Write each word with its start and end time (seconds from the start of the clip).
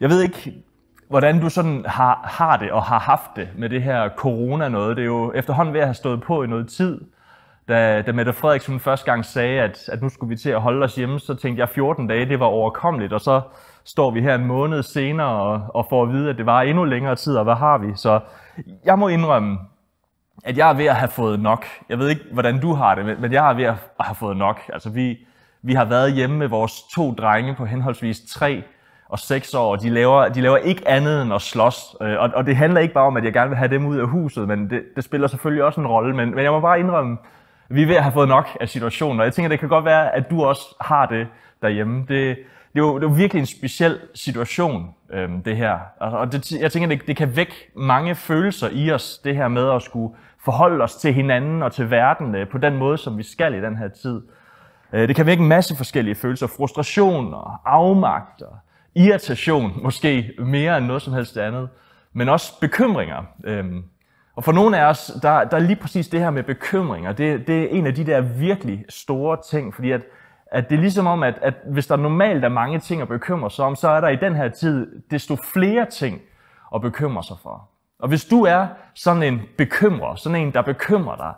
Jeg 0.00 0.08
ved 0.10 0.22
ikke, 0.22 0.54
hvordan 1.08 1.40
du 1.40 1.48
sådan 1.48 1.84
har, 1.86 2.20
har 2.24 2.56
det 2.56 2.70
og 2.70 2.82
har 2.82 2.98
haft 2.98 3.30
det 3.36 3.48
med 3.56 3.68
det 3.68 3.82
her 3.82 4.08
corona 4.08 4.68
noget. 4.68 4.96
Det 4.96 5.02
er 5.02 5.06
jo 5.06 5.32
efterhånden 5.32 5.74
ved 5.74 5.80
at 5.80 5.86
have 5.86 5.94
stået 5.94 6.22
på 6.22 6.42
i 6.42 6.46
noget 6.46 6.68
tid. 6.68 7.00
Da, 7.68 8.02
da 8.02 8.12
Mette 8.12 8.32
Frederiksen 8.32 8.80
første 8.80 9.10
gang 9.10 9.24
sagde, 9.24 9.60
at, 9.60 9.88
at 9.88 10.02
nu 10.02 10.08
skulle 10.08 10.28
vi 10.28 10.36
til 10.36 10.50
at 10.50 10.60
holde 10.60 10.84
os 10.84 10.94
hjemme, 10.94 11.20
så 11.20 11.34
tænkte 11.34 11.60
jeg, 11.60 11.68
at 11.68 11.74
14 11.74 12.06
dage, 12.06 12.28
det 12.28 12.40
var 12.40 12.46
overkommeligt. 12.46 13.12
Og 13.12 13.20
så 13.20 13.40
står 13.84 14.10
vi 14.10 14.20
her 14.20 14.34
en 14.34 14.46
måned 14.46 14.82
senere 14.82 15.26
og, 15.26 15.62
og 15.74 15.86
får 15.90 16.02
at 16.02 16.12
vide, 16.12 16.30
at 16.30 16.38
det 16.38 16.46
var 16.46 16.62
endnu 16.62 16.84
længere 16.84 17.16
tid, 17.16 17.36
og 17.36 17.44
hvad 17.44 17.54
har 17.54 17.78
vi? 17.78 17.92
Så 17.96 18.20
jeg 18.84 18.98
må 18.98 19.08
indrømme, 19.08 19.58
at 20.44 20.56
jeg 20.56 20.70
er 20.70 20.74
ved 20.74 20.86
at 20.86 20.96
have 20.96 21.10
fået 21.10 21.40
nok. 21.40 21.64
Jeg 21.88 21.98
ved 21.98 22.08
ikke, 22.08 22.22
hvordan 22.32 22.60
du 22.60 22.74
har 22.74 22.94
det, 22.94 23.20
men 23.20 23.32
jeg 23.32 23.50
er 23.50 23.54
ved 23.54 23.64
at 23.64 23.74
have 24.00 24.14
fået 24.14 24.36
nok. 24.36 24.60
Altså, 24.72 24.90
vi, 24.90 25.18
vi 25.62 25.74
har 25.74 25.84
været 25.84 26.12
hjemme 26.12 26.36
med 26.36 26.48
vores 26.48 26.82
to 26.94 27.12
drenge 27.12 27.54
på 27.54 27.64
henholdsvis 27.64 28.20
3 28.30 28.62
og 29.08 29.18
6 29.18 29.54
år, 29.54 29.76
de 29.76 29.90
laver, 29.90 30.28
de 30.28 30.40
laver 30.40 30.56
ikke 30.56 30.88
andet 30.88 31.22
end 31.22 31.34
at 31.34 31.42
slås. 31.42 31.96
Øh, 32.02 32.16
og, 32.18 32.30
og 32.34 32.46
det 32.46 32.56
handler 32.56 32.80
ikke 32.80 32.94
bare 32.94 33.06
om, 33.06 33.16
at 33.16 33.24
jeg 33.24 33.32
gerne 33.32 33.48
vil 33.48 33.58
have 33.58 33.70
dem 33.70 33.86
ud 33.86 33.98
af 33.98 34.08
huset, 34.08 34.48
men 34.48 34.70
det, 34.70 34.82
det 34.96 35.04
spiller 35.04 35.26
selvfølgelig 35.26 35.64
også 35.64 35.80
en 35.80 35.86
rolle. 35.86 36.16
Men, 36.16 36.34
men 36.34 36.44
jeg 36.44 36.52
må 36.52 36.60
bare 36.60 36.80
indrømme, 36.80 37.16
at 37.70 37.76
vi 37.76 37.82
er 37.82 37.86
ved 37.86 37.96
at 37.96 38.02
have 38.02 38.12
fået 38.12 38.28
nok 38.28 38.48
af 38.60 38.68
situationen, 38.68 39.20
og 39.20 39.24
jeg 39.24 39.32
tænker, 39.32 39.48
det 39.48 39.60
kan 39.60 39.68
godt 39.68 39.84
være, 39.84 40.14
at 40.14 40.30
du 40.30 40.44
også 40.44 40.76
har 40.80 41.06
det 41.06 41.26
derhjemme. 41.62 42.00
Det, 42.00 42.08
det, 42.08 42.28
er, 42.74 42.78
jo, 42.78 42.98
det 42.98 43.04
er 43.04 43.08
jo 43.08 43.14
virkelig 43.14 43.40
en 43.40 43.46
speciel 43.46 43.98
situation, 44.14 44.94
øhm, 45.12 45.42
det 45.42 45.56
her. 45.56 45.78
Og 46.00 46.32
det, 46.32 46.52
jeg 46.52 46.72
tænker, 46.72 46.88
det, 46.88 47.06
det 47.06 47.16
kan 47.16 47.36
vække 47.36 47.70
mange 47.76 48.14
følelser 48.14 48.68
i 48.72 48.92
os, 48.92 49.18
det 49.24 49.36
her 49.36 49.48
med 49.48 49.70
at 49.70 49.82
skulle 49.82 50.14
forholde 50.44 50.84
os 50.84 50.96
til 50.96 51.14
hinanden 51.14 51.62
og 51.62 51.72
til 51.72 51.90
verden 51.90 52.34
øh, 52.34 52.48
på 52.48 52.58
den 52.58 52.76
måde, 52.76 52.98
som 52.98 53.18
vi 53.18 53.22
skal 53.22 53.54
i 53.54 53.60
den 53.60 53.76
her 53.76 53.88
tid. 53.88 54.22
Øh, 54.92 55.08
det 55.08 55.16
kan 55.16 55.26
vække 55.26 55.42
en 55.42 55.48
masse 55.48 55.76
forskellige 55.76 56.14
følelser. 56.14 56.46
Frustration 56.46 57.34
og 57.34 57.58
afmagt 57.64 58.42
og 58.42 58.56
irritation, 58.98 59.72
måske 59.82 60.32
mere 60.38 60.78
end 60.78 60.86
noget 60.86 61.02
som 61.02 61.12
helst 61.12 61.36
andet. 61.36 61.68
Men 62.12 62.28
også 62.28 62.60
bekymringer. 62.60 63.22
Øhm, 63.44 63.84
og 64.36 64.44
for 64.44 64.52
nogle 64.52 64.78
af 64.78 64.84
os, 64.84 65.12
der, 65.22 65.44
der 65.44 65.56
er 65.56 65.60
lige 65.60 65.76
præcis 65.76 66.08
det 66.08 66.20
her 66.20 66.30
med 66.30 66.42
bekymringer, 66.42 67.12
det, 67.12 67.46
det 67.46 67.62
er 67.62 67.68
en 67.68 67.86
af 67.86 67.94
de 67.94 68.06
der 68.06 68.20
virkelig 68.20 68.84
store 68.88 69.38
ting, 69.50 69.74
fordi 69.74 69.90
at, 69.90 70.00
at 70.52 70.70
det 70.70 70.76
er 70.76 70.80
ligesom 70.80 71.06
om, 71.06 71.22
at, 71.22 71.38
at 71.42 71.54
hvis 71.72 71.86
der 71.86 71.96
normalt 71.96 72.44
er 72.44 72.48
mange 72.48 72.78
ting 72.78 73.02
at 73.02 73.08
bekymre 73.08 73.50
sig 73.50 73.64
om, 73.64 73.76
så 73.76 73.88
er 73.88 74.00
der 74.00 74.08
i 74.08 74.16
den 74.16 74.36
her 74.36 74.48
tid 74.48 75.02
desto 75.10 75.36
flere 75.52 75.86
ting 75.86 76.20
at 76.74 76.80
bekymre 76.80 77.24
sig 77.24 77.36
for. 77.42 77.68
Og 77.98 78.08
hvis 78.08 78.24
du 78.24 78.42
er 78.42 78.66
sådan 78.94 79.22
en 79.22 79.42
bekymrer, 79.58 80.14
sådan 80.14 80.42
en, 80.42 80.52
der 80.52 80.62
bekymrer 80.62 81.16
dig, 81.16 81.32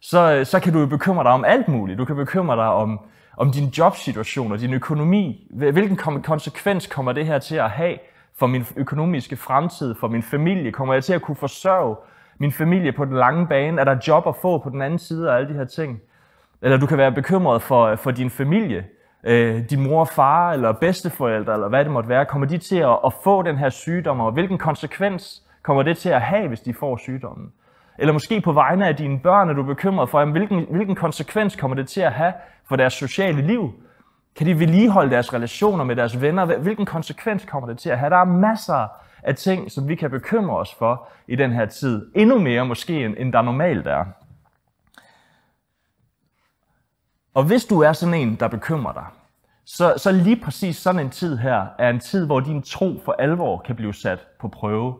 så, 0.00 0.44
så 0.44 0.60
kan 0.60 0.72
du 0.72 0.80
jo 0.80 0.86
bekymre 0.86 1.24
dig 1.24 1.32
om 1.32 1.44
alt 1.44 1.68
muligt. 1.68 1.98
Du 1.98 2.04
kan 2.04 2.16
bekymre 2.16 2.56
dig 2.56 2.68
om, 2.68 3.00
om 3.36 3.52
din 3.52 3.68
jobsituation 3.68 4.52
og 4.52 4.60
din 4.60 4.74
økonomi. 4.74 5.46
Hvilken 5.50 6.22
konsekvens 6.22 6.86
kommer 6.86 7.12
det 7.12 7.26
her 7.26 7.38
til 7.38 7.56
at 7.56 7.70
have 7.70 7.98
for 8.38 8.46
min 8.46 8.66
økonomiske 8.76 9.36
fremtid, 9.36 9.94
for 9.94 10.08
min 10.08 10.22
familie? 10.22 10.72
Kommer 10.72 10.94
jeg 10.94 11.04
til 11.04 11.12
at 11.12 11.22
kunne 11.22 11.36
forsørge 11.36 11.96
min 12.38 12.52
familie 12.52 12.92
på 12.92 13.04
den 13.04 13.16
lange 13.16 13.46
bane? 13.46 13.80
Er 13.80 13.84
der 13.84 13.96
job 14.08 14.26
at 14.26 14.36
få 14.36 14.58
på 14.58 14.70
den 14.70 14.82
anden 14.82 14.98
side 14.98 15.30
af 15.30 15.36
alle 15.36 15.48
de 15.48 15.54
her 15.54 15.64
ting? 15.64 16.00
Eller 16.62 16.76
du 16.76 16.86
kan 16.86 16.98
være 16.98 17.12
bekymret 17.12 17.62
for, 17.62 17.96
for 17.96 18.10
din 18.10 18.30
familie, 18.30 18.84
øh, 19.24 19.70
din 19.70 19.82
mor 19.82 20.00
og 20.00 20.08
far, 20.08 20.52
eller 20.52 20.72
bedsteforældre, 20.72 21.52
eller 21.52 21.68
hvad 21.68 21.84
det 21.84 21.92
måtte 21.92 22.08
være. 22.08 22.26
Kommer 22.26 22.46
de 22.46 22.58
til 22.58 22.78
at, 22.78 22.98
at 23.06 23.12
få 23.24 23.42
den 23.42 23.56
her 23.56 23.68
sygdom, 23.68 24.20
og 24.20 24.32
hvilken 24.32 24.58
konsekvens 24.58 25.42
kommer 25.62 25.82
det 25.82 25.98
til 25.98 26.08
at 26.08 26.20
have, 26.20 26.48
hvis 26.48 26.60
de 26.60 26.74
får 26.74 26.96
sygdommen? 26.96 27.52
Eller 27.98 28.12
måske 28.12 28.40
på 28.40 28.52
vegne 28.52 28.88
af 28.88 28.96
dine 28.96 29.18
børn 29.18 29.48
er 29.48 29.52
du 29.52 29.62
bekymret 29.62 30.08
for, 30.08 30.24
hvilken, 30.24 30.66
hvilken 30.70 30.94
konsekvens 30.94 31.56
kommer 31.56 31.76
det 31.76 31.88
til 31.88 32.00
at 32.00 32.12
have 32.12 32.32
for 32.68 32.76
deres 32.76 32.92
sociale 32.92 33.42
liv? 33.42 33.72
Kan 34.36 34.46
de 34.46 34.58
vedligeholde 34.58 35.10
deres 35.10 35.34
relationer 35.34 35.84
med 35.84 35.96
deres 35.96 36.20
venner? 36.20 36.44
Hvilken 36.58 36.86
konsekvens 36.86 37.44
kommer 37.44 37.68
det 37.68 37.78
til 37.78 37.90
at 37.90 37.98
have? 37.98 38.10
Der 38.10 38.16
er 38.16 38.24
masser 38.24 38.88
af 39.22 39.34
ting, 39.34 39.70
som 39.70 39.88
vi 39.88 39.94
kan 39.94 40.10
bekymre 40.10 40.56
os 40.56 40.74
for 40.74 41.08
i 41.28 41.36
den 41.36 41.52
her 41.52 41.66
tid. 41.66 42.10
Endnu 42.14 42.38
mere 42.38 42.66
måske, 42.66 43.04
end 43.04 43.32
der 43.32 43.42
normalt 43.42 43.86
er. 43.86 44.04
Og 47.34 47.44
hvis 47.44 47.64
du 47.64 47.80
er 47.80 47.92
sådan 47.92 48.14
en, 48.14 48.34
der 48.34 48.48
bekymrer 48.48 48.92
dig, 48.92 49.06
så, 49.64 49.94
så 49.96 50.12
lige 50.12 50.40
præcis 50.40 50.76
sådan 50.76 51.00
en 51.00 51.10
tid 51.10 51.36
her 51.36 51.66
er 51.78 51.90
en 51.90 52.00
tid, 52.00 52.26
hvor 52.26 52.40
din 52.40 52.62
tro 52.62 53.00
for 53.04 53.12
alvor 53.12 53.58
kan 53.58 53.76
blive 53.76 53.94
sat 53.94 54.26
på 54.40 54.48
prøve. 54.48 54.94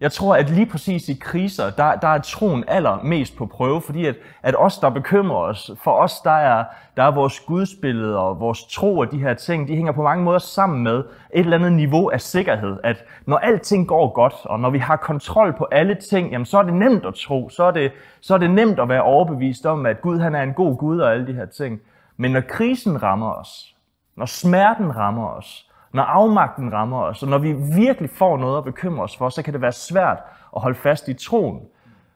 Jeg 0.00 0.12
tror, 0.12 0.36
at 0.36 0.50
lige 0.50 0.66
præcis 0.66 1.08
i 1.08 1.14
kriser, 1.20 1.70
der, 1.70 1.96
der 1.96 2.08
er 2.08 2.18
troen 2.18 2.64
allermest 2.68 3.36
på 3.36 3.46
prøve, 3.46 3.80
fordi 3.80 4.06
at, 4.06 4.16
at 4.42 4.54
os, 4.58 4.78
der 4.78 4.90
bekymrer 4.90 5.36
os, 5.38 5.70
for 5.84 5.92
os, 5.92 6.20
der 6.20 6.30
er, 6.30 6.64
der 6.96 7.02
er 7.02 7.10
vores 7.10 7.40
gudsbillede 7.40 8.18
og 8.18 8.40
vores 8.40 8.64
tro 8.64 8.98
og 8.98 9.12
de 9.12 9.18
her 9.18 9.34
ting, 9.34 9.68
de 9.68 9.76
hænger 9.76 9.92
på 9.92 10.02
mange 10.02 10.24
måder 10.24 10.38
sammen 10.38 10.82
med 10.82 10.98
et 10.98 11.04
eller 11.34 11.56
andet 11.56 11.72
niveau 11.72 12.08
af 12.08 12.20
sikkerhed. 12.20 12.76
At 12.84 13.04
når 13.26 13.36
alting 13.36 13.88
går 13.88 14.12
godt, 14.12 14.34
og 14.44 14.60
når 14.60 14.70
vi 14.70 14.78
har 14.78 14.96
kontrol 14.96 15.54
på 15.58 15.66
alle 15.72 15.94
ting, 15.94 16.30
jamen 16.30 16.46
så 16.46 16.58
er 16.58 16.62
det 16.62 16.74
nemt 16.74 17.04
at 17.04 17.14
tro, 17.14 17.48
så 17.48 17.64
er 17.64 17.70
det, 17.70 17.92
så 18.20 18.34
er 18.34 18.38
det 18.38 18.50
nemt 18.50 18.80
at 18.80 18.88
være 18.88 19.02
overbevist 19.02 19.66
om, 19.66 19.86
at 19.86 20.00
Gud 20.00 20.18
han 20.18 20.34
er 20.34 20.42
en 20.42 20.54
god 20.54 20.76
Gud 20.76 20.98
og 20.98 21.12
alle 21.12 21.26
de 21.26 21.32
her 21.32 21.46
ting. 21.46 21.80
Men 22.16 22.30
når 22.30 22.40
krisen 22.40 23.02
rammer 23.02 23.32
os, 23.32 23.74
når 24.16 24.26
smerten 24.26 24.96
rammer 24.96 25.28
os, 25.28 25.67
når 25.98 26.04
afmagten 26.04 26.72
rammer 26.72 27.02
os, 27.02 27.22
og 27.22 27.28
når 27.28 27.38
vi 27.38 27.52
virkelig 27.76 28.10
får 28.10 28.38
noget 28.38 28.58
at 28.58 28.64
bekymre 28.64 29.04
os 29.04 29.16
for, 29.16 29.28
så 29.28 29.42
kan 29.42 29.52
det 29.52 29.62
være 29.62 29.72
svært 29.72 30.18
at 30.56 30.62
holde 30.62 30.78
fast 30.78 31.08
i 31.08 31.14
troen. 31.14 31.60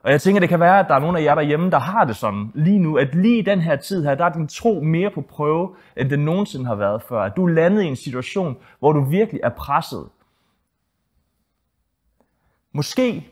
Og 0.02 0.10
jeg 0.10 0.20
tænker, 0.20 0.40
det 0.40 0.48
kan 0.48 0.60
være, 0.60 0.78
at 0.78 0.86
der 0.88 0.94
er 0.94 0.98
nogle 0.98 1.18
af 1.18 1.24
jer 1.24 1.34
derhjemme, 1.34 1.70
der 1.70 1.78
har 1.78 2.04
det 2.04 2.16
sådan 2.16 2.52
lige 2.54 2.78
nu, 2.78 2.98
at 2.98 3.14
lige 3.14 3.38
i 3.38 3.42
den 3.42 3.60
her 3.60 3.76
tid 3.76 4.04
her, 4.04 4.14
der 4.14 4.24
er 4.24 4.32
din 4.32 4.48
tro 4.48 4.80
mere 4.80 5.10
på 5.10 5.20
prøve, 5.20 5.74
end 5.96 6.10
den 6.10 6.24
nogensinde 6.24 6.66
har 6.66 6.74
været 6.74 7.02
før. 7.02 7.22
At 7.22 7.36
du 7.36 7.44
er 7.44 7.50
landet 7.50 7.82
i 7.82 7.86
en 7.86 7.96
situation, 7.96 8.56
hvor 8.78 8.92
du 8.92 9.04
virkelig 9.04 9.40
er 9.44 9.50
presset. 9.50 10.08
Måske 12.72 13.28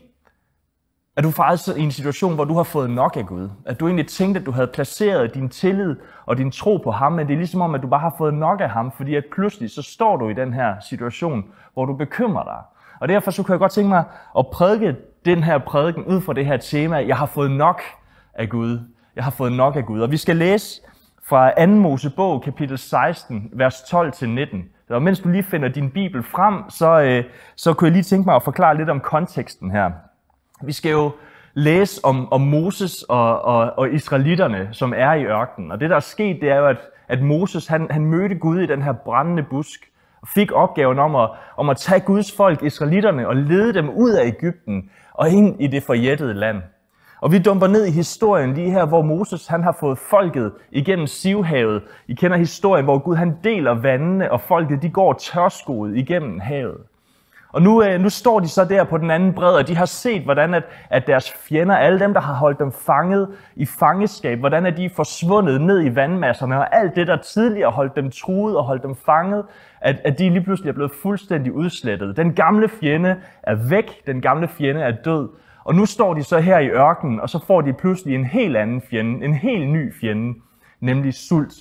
er 1.21 1.23
du 1.23 1.31
faktisk 1.31 1.77
i 1.77 1.81
en 1.81 1.91
situation, 1.91 2.35
hvor 2.35 2.45
du 2.45 2.53
har 2.53 2.63
fået 2.63 2.89
nok 2.89 3.17
af 3.17 3.25
Gud. 3.25 3.49
At 3.65 3.79
du 3.79 3.87
egentlig 3.87 4.07
tænkte, 4.07 4.39
at 4.39 4.45
du 4.45 4.51
havde 4.51 4.67
placeret 4.67 5.33
din 5.33 5.49
tillid 5.49 5.95
og 6.25 6.37
din 6.37 6.51
tro 6.51 6.77
på 6.77 6.91
ham, 6.91 7.11
men 7.11 7.27
det 7.27 7.33
er 7.33 7.37
ligesom 7.37 7.61
om, 7.61 7.75
at 7.75 7.81
du 7.81 7.87
bare 7.87 7.99
har 7.99 8.15
fået 8.17 8.33
nok 8.33 8.61
af 8.61 8.69
ham, 8.69 8.91
fordi 8.91 9.15
at 9.15 9.23
pludselig 9.31 9.71
så 9.71 9.81
står 9.81 10.17
du 10.17 10.29
i 10.29 10.33
den 10.33 10.53
her 10.53 10.75
situation, 10.89 11.45
hvor 11.73 11.85
du 11.85 11.93
bekymrer 11.93 12.43
dig. 12.43 12.57
Og 12.99 13.07
derfor 13.07 13.31
så 13.31 13.43
kunne 13.43 13.53
jeg 13.53 13.59
godt 13.59 13.71
tænke 13.71 13.89
mig 13.89 14.03
at 14.37 14.47
prædike 14.47 14.95
den 15.25 15.43
her 15.43 15.57
prædiken 15.57 16.05
ud 16.05 16.21
fra 16.21 16.33
det 16.33 16.45
her 16.45 16.57
tema, 16.57 16.97
jeg 17.07 17.17
har 17.17 17.25
fået 17.25 17.51
nok 17.51 17.81
af 18.33 18.49
Gud. 18.49 18.79
Jeg 19.15 19.23
har 19.23 19.31
fået 19.31 19.51
nok 19.51 19.75
af 19.75 19.85
Gud. 19.85 20.01
Og 20.01 20.11
vi 20.11 20.17
skal 20.17 20.35
læse 20.35 20.81
fra 21.29 21.65
2. 21.65 21.71
Mosebog, 21.71 22.41
kapitel 22.41 22.77
16, 22.77 23.49
vers 23.53 23.75
12-19. 23.75 24.57
Og 24.89 25.01
mens 25.01 25.19
du 25.19 25.29
lige 25.29 25.43
finder 25.43 25.67
din 25.67 25.91
bibel 25.91 26.23
frem, 26.23 26.69
så, 26.69 27.01
øh, 27.01 27.23
så 27.55 27.73
kunne 27.73 27.85
jeg 27.85 27.93
lige 27.93 28.03
tænke 28.03 28.25
mig 28.25 28.35
at 28.35 28.43
forklare 28.43 28.77
lidt 28.77 28.89
om 28.89 28.99
konteksten 28.99 29.71
her. 29.71 29.91
Vi 30.63 30.71
skal 30.71 30.91
jo 30.91 31.11
læse 31.53 32.05
om, 32.05 32.33
om 32.33 32.41
Moses 32.41 33.03
og, 33.03 33.41
og, 33.41 33.73
og 33.77 33.93
israelitterne, 33.93 34.69
som 34.71 34.93
er 34.97 35.13
i 35.13 35.25
ørkenen. 35.25 35.71
Og 35.71 35.79
det, 35.79 35.89
der 35.89 35.95
er 35.95 35.99
sket, 35.99 36.41
det 36.41 36.49
er 36.49 36.55
jo, 36.55 36.67
at, 36.67 36.77
at 37.07 37.21
Moses 37.21 37.67
han, 37.67 37.87
han 37.89 38.05
mødte 38.05 38.35
Gud 38.35 38.59
i 38.59 38.65
den 38.65 38.81
her 38.81 38.93
brændende 38.93 39.43
busk, 39.43 39.91
og 40.21 40.27
fik 40.27 40.51
opgaven 40.51 40.99
om 40.99 41.15
at, 41.15 41.29
om 41.57 41.69
at 41.69 41.77
tage 41.77 41.99
Guds 41.99 42.35
folk, 42.37 42.63
israelitterne, 42.63 43.27
og 43.27 43.35
lede 43.35 43.73
dem 43.73 43.89
ud 43.89 44.11
af 44.11 44.25
Ægypten 44.25 44.89
og 45.13 45.29
ind 45.29 45.61
i 45.61 45.67
det 45.67 45.83
forjættede 45.83 46.33
land. 46.33 46.61
Og 47.21 47.31
vi 47.31 47.39
dumper 47.39 47.67
ned 47.67 47.85
i 47.85 47.91
historien 47.91 48.53
lige 48.53 48.71
her, 48.71 48.85
hvor 48.85 49.01
Moses 49.01 49.47
han 49.47 49.63
har 49.63 49.77
fået 49.79 49.97
folket 49.97 50.51
igennem 50.71 51.07
Sivhavet. 51.07 51.83
I 52.07 52.13
kender 52.13 52.37
historien, 52.37 52.85
hvor 52.85 52.97
Gud 52.97 53.15
han 53.15 53.37
deler 53.43 53.71
vandene, 53.71 54.31
og 54.31 54.41
folket 54.41 54.81
de 54.81 54.89
går 54.89 55.13
tørskoet 55.13 55.97
igennem 55.97 56.39
havet. 56.39 56.77
Og 57.51 57.61
nu, 57.61 57.83
øh, 57.83 58.01
nu 58.01 58.09
står 58.09 58.39
de 58.39 58.47
så 58.47 58.65
der 58.65 58.83
på 58.83 58.97
den 58.97 59.11
anden 59.11 59.33
bred, 59.33 59.53
og 59.53 59.67
de 59.67 59.75
har 59.75 59.85
set, 59.85 60.23
hvordan 60.23 60.53
at, 60.53 60.63
at 60.89 61.07
deres 61.07 61.31
fjender, 61.31 61.75
alle 61.75 61.99
dem, 61.99 62.13
der 62.13 62.21
har 62.21 62.33
holdt 62.33 62.59
dem 62.59 62.71
fanget 62.71 63.27
i 63.55 63.65
fangeskab, 63.65 64.39
hvordan 64.39 64.65
er 64.65 64.69
de 64.69 64.89
forsvundet 64.89 65.61
ned 65.61 65.85
i 65.85 65.95
vandmasserne, 65.95 66.57
og 66.57 66.75
alt 66.75 66.95
det, 66.95 67.07
der 67.07 67.17
tidligere 67.17 67.71
holdt 67.71 67.95
dem 67.95 68.11
truet 68.11 68.57
og 68.57 68.63
holdt 68.63 68.83
dem 68.83 68.95
fanget, 68.95 69.45
at, 69.81 69.95
at 70.05 70.19
de 70.19 70.29
lige 70.29 70.43
pludselig 70.43 70.69
er 70.69 70.73
blevet 70.73 70.91
fuldstændig 71.01 71.53
udslettet. 71.53 72.17
Den 72.17 72.33
gamle 72.33 72.69
fjende 72.69 73.15
er 73.43 73.55
væk, 73.69 74.05
den 74.07 74.21
gamle 74.21 74.47
fjende 74.47 74.81
er 74.81 74.91
død, 74.91 75.29
og 75.63 75.75
nu 75.75 75.85
står 75.85 76.13
de 76.13 76.23
så 76.23 76.39
her 76.39 76.59
i 76.59 76.69
ørkenen, 76.69 77.19
og 77.19 77.29
så 77.29 77.45
får 77.47 77.61
de 77.61 77.73
pludselig 77.73 78.15
en 78.15 78.25
helt 78.25 78.57
anden 78.57 78.81
fjende, 78.89 79.25
en 79.25 79.35
helt 79.35 79.69
ny 79.69 79.93
fjende, 80.01 80.39
nemlig 80.79 81.13
sult. 81.13 81.53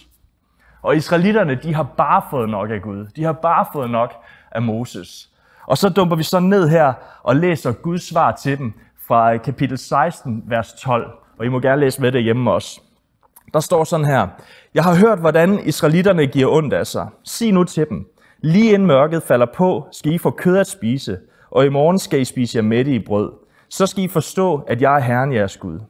Og 0.82 0.96
israelitterne, 0.96 1.54
de 1.54 1.74
har 1.74 1.82
bare 1.82 2.22
fået 2.30 2.48
nok 2.48 2.70
af 2.70 2.82
Gud. 2.82 3.06
De 3.16 3.24
har 3.24 3.32
bare 3.32 3.66
fået 3.72 3.90
nok 3.90 4.14
af 4.50 4.62
Moses. 4.62 5.29
Og 5.70 5.78
så 5.78 5.88
dumper 5.88 6.16
vi 6.16 6.22
så 6.22 6.40
ned 6.40 6.68
her 6.68 6.92
og 7.22 7.36
læser 7.36 7.72
Guds 7.72 8.08
svar 8.08 8.32
til 8.32 8.58
dem 8.58 8.72
fra 9.08 9.34
øh, 9.34 9.42
kapitel 9.42 9.78
16, 9.78 10.42
vers 10.46 10.72
12. 10.72 11.10
Og 11.38 11.46
I 11.46 11.48
må 11.48 11.60
gerne 11.60 11.80
læse 11.80 12.00
med 12.00 12.12
det 12.12 12.22
hjemme 12.22 12.52
også. 12.52 12.80
Der 13.54 13.60
står 13.60 13.84
sådan 13.84 14.06
her. 14.06 14.28
Jeg 14.74 14.84
har 14.84 14.94
hørt, 14.94 15.18
hvordan 15.18 15.58
israelitterne 15.64 16.26
giver 16.26 16.52
ondt 16.52 16.72
af 16.72 16.86
sig. 16.86 17.08
Sig 17.24 17.52
nu 17.52 17.64
til 17.64 17.86
dem. 17.88 18.06
Lige 18.38 18.72
inden 18.72 18.86
mørket 18.86 19.22
falder 19.22 19.46
på, 19.54 19.86
skal 19.92 20.12
I 20.12 20.18
få 20.18 20.30
kød 20.30 20.56
at 20.56 20.66
spise, 20.66 21.18
og 21.50 21.66
i 21.66 21.68
morgen 21.68 21.98
skal 21.98 22.20
I 22.20 22.24
spise 22.24 22.56
jer 22.56 22.62
mætte 22.62 22.94
i 22.94 22.98
brød. 22.98 23.32
Så 23.68 23.86
skal 23.86 24.04
I 24.04 24.08
forstå, 24.08 24.64
at 24.66 24.82
jeg 24.82 24.96
er 24.96 25.00
Herren 25.00 25.32
jeres 25.32 25.56
Gud. 25.56 25.80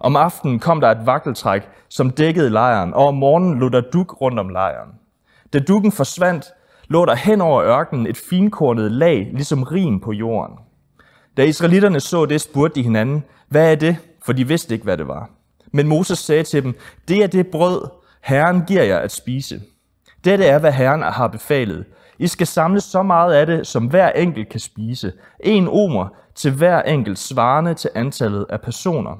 Om 0.00 0.16
aftenen 0.16 0.58
kom 0.58 0.80
der 0.80 0.90
et 0.90 1.06
vakkeltræk, 1.06 1.62
som 1.88 2.10
dækkede 2.10 2.50
lejren, 2.50 2.94
og 2.94 3.06
om 3.06 3.14
morgenen 3.14 3.58
lå 3.58 3.68
der 3.68 3.80
duk 3.80 4.20
rundt 4.20 4.38
om 4.38 4.48
lejren. 4.48 4.90
Da 5.52 5.58
dukken 5.58 5.92
forsvandt, 5.92 6.46
lå 6.88 7.04
der 7.04 7.14
hen 7.14 7.40
over 7.40 7.64
ørkenen 7.64 8.06
et 8.06 8.16
finkornet 8.16 8.92
lag, 8.92 9.30
ligesom 9.32 9.62
rim 9.62 10.00
på 10.00 10.12
jorden. 10.12 10.58
Da 11.36 11.44
israelitterne 11.44 12.00
så 12.00 12.26
det, 12.26 12.40
spurgte 12.40 12.74
de 12.74 12.82
hinanden, 12.82 13.24
hvad 13.48 13.72
er 13.72 13.74
det? 13.74 13.96
For 14.24 14.32
de 14.32 14.48
vidste 14.48 14.74
ikke, 14.74 14.84
hvad 14.84 14.96
det 14.96 15.08
var. 15.08 15.30
Men 15.72 15.88
Moses 15.88 16.18
sagde 16.18 16.42
til 16.42 16.62
dem, 16.62 16.74
det 17.08 17.22
er 17.22 17.26
det 17.26 17.46
brød, 17.46 17.88
Herren 18.22 18.62
giver 18.66 18.82
jer 18.82 18.98
at 18.98 19.12
spise. 19.12 19.60
Dette 20.24 20.44
er, 20.44 20.58
hvad 20.58 20.72
Herren 20.72 21.02
har 21.02 21.28
befalet. 21.28 21.84
I 22.18 22.26
skal 22.26 22.46
samle 22.46 22.80
så 22.80 23.02
meget 23.02 23.34
af 23.34 23.46
det, 23.46 23.66
som 23.66 23.86
hver 23.86 24.10
enkelt 24.10 24.48
kan 24.48 24.60
spise. 24.60 25.12
En 25.40 25.68
omer 25.68 26.08
til 26.34 26.52
hver 26.52 26.82
enkelt 26.82 27.18
svarende 27.18 27.74
til 27.74 27.90
antallet 27.94 28.46
af 28.50 28.60
personer. 28.60 29.18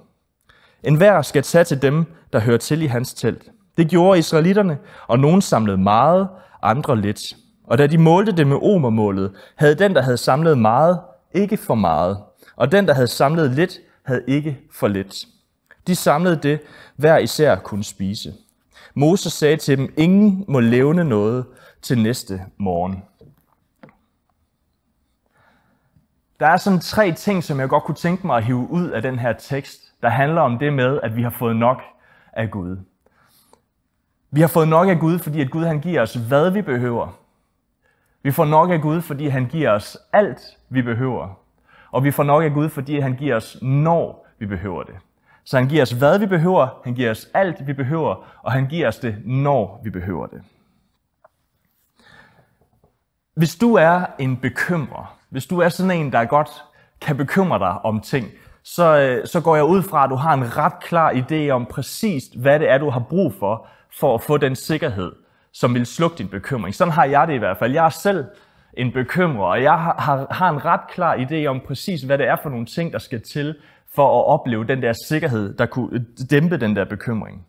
En 0.83 0.95
hver 0.95 1.23
skal 1.23 1.43
tage 1.43 1.65
til 1.65 1.83
dem, 1.83 2.05
der 2.33 2.41
hører 2.41 2.59
til 2.59 2.83
i 2.83 2.87
hans 2.87 3.15
telt. 3.15 3.51
Det 3.77 3.89
gjorde 3.89 4.19
israelitterne, 4.19 4.79
og 5.07 5.19
nogen 5.19 5.43
samlede 5.43 5.79
meget, 5.79 6.29
andre 6.63 7.01
lidt. 7.01 7.37
Og 7.65 7.79
da 7.79 7.87
de 7.87 7.99
målte 7.99 8.33
det 8.33 8.47
med 8.47 8.57
omermålet, 8.63 9.33
havde 9.55 9.75
den, 9.75 9.95
der 9.95 10.03
havde 10.03 10.17
samlet 10.17 10.59
meget, 10.59 11.01
ikke 11.35 11.57
for 11.57 11.75
meget, 11.75 12.19
og 12.57 12.73
den, 12.73 12.87
der 12.87 12.95
havde 12.95 13.07
samlet 13.07 13.51
lidt, 13.51 13.79
havde 14.03 14.23
ikke 14.27 14.59
for 14.73 14.89
lidt. 14.89 15.25
De 15.87 15.95
samlede 15.95 16.37
det, 16.37 16.61
hver 16.97 17.19
især 17.19 17.57
kunne 17.57 17.85
spise. 17.85 18.35
Moses 18.95 19.33
sagde 19.33 19.57
til 19.57 19.79
dem, 19.79 19.95
ingen 19.97 20.45
må 20.49 20.61
levne 20.61 21.05
noget 21.05 21.45
til 21.83 22.03
næste 22.03 22.43
morgen. 22.57 23.03
Der 26.41 26.47
er 26.47 26.57
sådan 26.57 26.81
tre 26.81 27.13
ting, 27.13 27.45
som 27.45 27.61
jeg 27.61 27.69
godt 27.69 27.85
kunne 27.85 27.95
tænke 27.95 28.27
mig 28.27 28.37
at 28.37 28.45
hive 28.45 28.71
ud 28.71 28.89
af 28.89 29.03
den 29.03 29.19
her 29.19 29.33
tekst, 29.33 29.81
der 30.03 30.09
handler 30.09 30.41
om 30.41 30.59
det 30.59 30.73
med, 30.73 31.01
at 31.03 31.17
vi 31.17 31.23
har 31.23 31.31
fået 31.31 31.57
nok 31.57 31.83
af 32.33 32.51
Gud. 32.51 32.77
Vi 34.31 34.41
har 34.41 34.49
fået 34.49 34.69
nok 34.69 34.89
af 34.89 34.99
Gud, 34.99 35.19
fordi 35.19 35.41
at 35.41 35.51
Gud 35.51 35.65
han 35.65 35.81
giver 35.81 36.03
os, 36.03 36.15
hvad 36.15 36.51
vi 36.51 36.63
behøver. 36.63 37.24
Vi 38.25 38.31
får 38.31 38.45
nok 38.45 38.71
af 38.71 38.81
Gud, 38.81 39.01
fordi 39.01 39.27
han 39.29 39.47
giver 39.47 39.71
os 39.71 39.99
alt, 40.13 40.41
vi 40.69 40.83
behøver. 40.83 41.39
Og 41.91 42.05
vi 42.05 42.11
får 42.11 42.23
nok 42.23 42.43
af 42.43 42.53
Gud, 42.53 42.69
fordi 42.69 42.99
han 42.99 43.17
giver 43.17 43.37
os, 43.37 43.57
når 43.63 44.27
vi 44.39 44.47
behøver 44.47 44.83
det. 44.83 44.95
Så 45.45 45.57
han 45.59 45.69
giver 45.69 45.83
os, 45.83 45.91
hvad 45.91 46.19
vi 46.19 46.27
behøver, 46.27 46.81
han 46.85 46.95
giver 46.95 47.11
os 47.11 47.29
alt, 47.35 47.67
vi 47.67 47.73
behøver, 47.73 48.27
og 48.43 48.53
han 48.53 48.67
giver 48.67 48.89
os 48.89 48.99
det, 48.99 49.17
når 49.25 49.81
vi 49.85 49.91
behøver 49.91 50.27
det. 50.27 50.43
Hvis 53.35 53.57
du 53.57 53.75
er 53.75 54.07
en 54.19 54.37
bekymrer, 54.37 55.19
hvis 55.29 55.47
du 55.47 55.59
er 55.59 55.69
sådan 55.69 55.91
en, 55.91 56.13
der 56.13 56.25
godt 56.25 56.51
kan 57.01 57.17
bekymre 57.17 57.59
dig 57.59 57.85
om 57.85 58.01
ting, 58.01 58.29
så, 58.63 58.99
øh, 58.99 59.27
så 59.27 59.41
går 59.41 59.57
jeg 59.57 59.65
ud 59.65 59.83
fra, 59.83 60.05
at 60.05 60.11
du 60.11 60.15
har 60.15 60.35
en 60.35 60.57
ret 60.57 60.81
klar 60.81 61.13
idé 61.13 61.51
om 61.51 61.67
præcis, 61.67 62.25
hvad 62.37 62.61
det 62.61 62.71
er, 62.71 62.79
du 62.79 62.91
har 62.91 63.01
brug 63.01 63.33
for, 63.39 63.67
for 63.99 64.15
at 64.15 64.23
få 64.23 64.37
den 64.37 64.57
sikkerhed, 64.57 65.13
som 65.55 65.75
vil 65.75 65.87
slukke 65.87 66.19
din 66.19 66.29
bekymring. 66.29 66.75
Sådan 66.75 66.93
har 66.93 67.05
jeg 67.05 67.29
det 67.29 67.35
i 67.35 67.39
hvert 67.39 67.59
fald. 67.59 67.73
Jeg 67.73 67.85
er 67.85 67.91
selv 67.91 68.25
en 68.77 68.93
bekymrer, 68.93 69.47
og 69.47 69.63
jeg 69.63 69.73
har, 69.73 69.95
har, 69.99 70.27
har 70.31 70.51
en 70.51 70.65
ret 70.65 70.81
klar 70.91 71.17
idé 71.17 71.47
om 71.47 71.61
præcis, 71.67 72.03
hvad 72.03 72.19
det 72.19 72.29
er 72.29 72.37
for 72.43 72.51
nogle 72.51 72.67
ting, 72.67 72.93
der 72.93 72.99
skal 72.99 73.23
til 73.23 73.55
for 73.95 74.21
at 74.21 74.27
opleve 74.27 74.65
den 74.65 74.83
der 74.83 74.93
sikkerhed, 75.07 75.55
der 75.55 75.67
kunne 75.67 75.89
øh, 75.93 76.29
dæmpe 76.31 76.57
den 76.57 76.77
der 76.77 76.85
bekymring. 76.85 77.47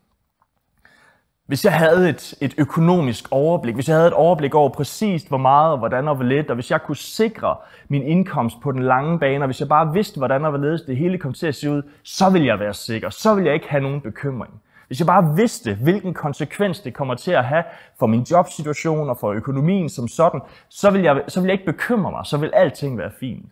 Hvis 1.47 1.65
jeg 1.65 1.73
havde 1.73 2.09
et, 2.09 2.33
et 2.41 2.55
økonomisk 2.57 3.27
overblik, 3.31 3.75
hvis 3.75 3.87
jeg 3.87 3.95
havde 3.95 4.07
et 4.07 4.13
overblik 4.13 4.55
over 4.55 4.69
præcis 4.69 5.23
hvor 5.23 5.37
meget 5.37 5.71
og 5.71 5.77
hvordan 5.77 6.07
og 6.07 6.15
hvor 6.15 6.25
lidt, 6.25 6.49
og 6.49 6.55
hvis 6.55 6.71
jeg 6.71 6.81
kunne 6.81 6.97
sikre 6.97 7.55
min 7.87 8.03
indkomst 8.03 8.57
på 8.63 8.71
den 8.71 8.83
lange 8.83 9.19
bane, 9.19 9.43
og 9.43 9.47
hvis 9.47 9.59
jeg 9.59 9.67
bare 9.67 9.93
vidste, 9.93 10.17
hvordan 10.17 10.45
og 10.45 10.49
hvorledes 10.49 10.81
det 10.81 10.97
hele 10.97 11.17
kom 11.17 11.33
til 11.33 11.47
at 11.47 11.55
se 11.55 11.71
ud, 11.71 11.81
så 12.03 12.29
ville 12.29 12.47
jeg 12.47 12.59
være 12.59 12.73
sikker. 12.73 13.09
Så 13.09 13.35
ville 13.35 13.47
jeg 13.47 13.53
ikke 13.53 13.69
have 13.69 13.83
nogen 13.83 14.01
bekymring. 14.01 14.61
Hvis 14.87 14.99
jeg 14.99 15.07
bare 15.07 15.35
vidste, 15.35 15.73
hvilken 15.73 16.13
konsekvens 16.13 16.79
det 16.79 16.93
kommer 16.93 17.15
til 17.15 17.31
at 17.31 17.45
have 17.45 17.63
for 17.99 18.07
min 18.07 18.21
jobsituation 18.31 19.09
og 19.09 19.17
for 19.17 19.31
økonomien 19.31 19.89
som 19.89 20.07
sådan, 20.07 20.41
så 20.69 20.89
vil 20.89 21.01
jeg, 21.01 21.21
så 21.27 21.39
vil 21.41 21.47
jeg 21.47 21.53
ikke 21.53 21.65
bekymre 21.65 22.11
mig, 22.11 22.25
så 22.25 22.37
vil 22.37 22.51
alting 22.53 22.97
være 22.97 23.11
fint. 23.19 23.45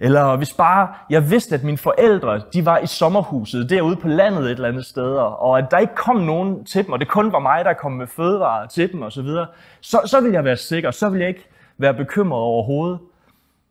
Eller 0.00 0.36
hvis 0.36 0.52
bare 0.52 0.88
jeg 1.10 1.30
vidste, 1.30 1.54
at 1.54 1.64
mine 1.64 1.78
forældre 1.78 2.42
de 2.52 2.66
var 2.66 2.78
i 2.78 2.86
sommerhuset 2.86 3.70
derude 3.70 3.96
på 3.96 4.08
landet 4.08 4.44
et 4.44 4.50
eller 4.50 4.68
andet 4.68 4.84
sted, 4.84 5.16
og 5.16 5.58
at 5.58 5.70
der 5.70 5.78
ikke 5.78 5.94
kom 5.94 6.16
nogen 6.16 6.64
til 6.64 6.84
dem, 6.84 6.92
og 6.92 6.98
det 6.98 7.08
kun 7.08 7.32
var 7.32 7.38
mig, 7.38 7.64
der 7.64 7.72
kom 7.72 7.92
med 7.92 8.06
fødevarer 8.06 8.66
til 8.66 8.92
dem 8.92 9.02
osv., 9.02 9.26
så, 9.26 9.46
så, 9.80 10.00
så 10.06 10.20
ville 10.20 10.34
jeg 10.34 10.44
være 10.44 10.56
sikker, 10.56 10.90
så 10.90 11.08
ville 11.08 11.20
jeg 11.20 11.28
ikke 11.28 11.48
være 11.78 11.94
bekymret 11.94 12.40
overhovedet. 12.40 12.98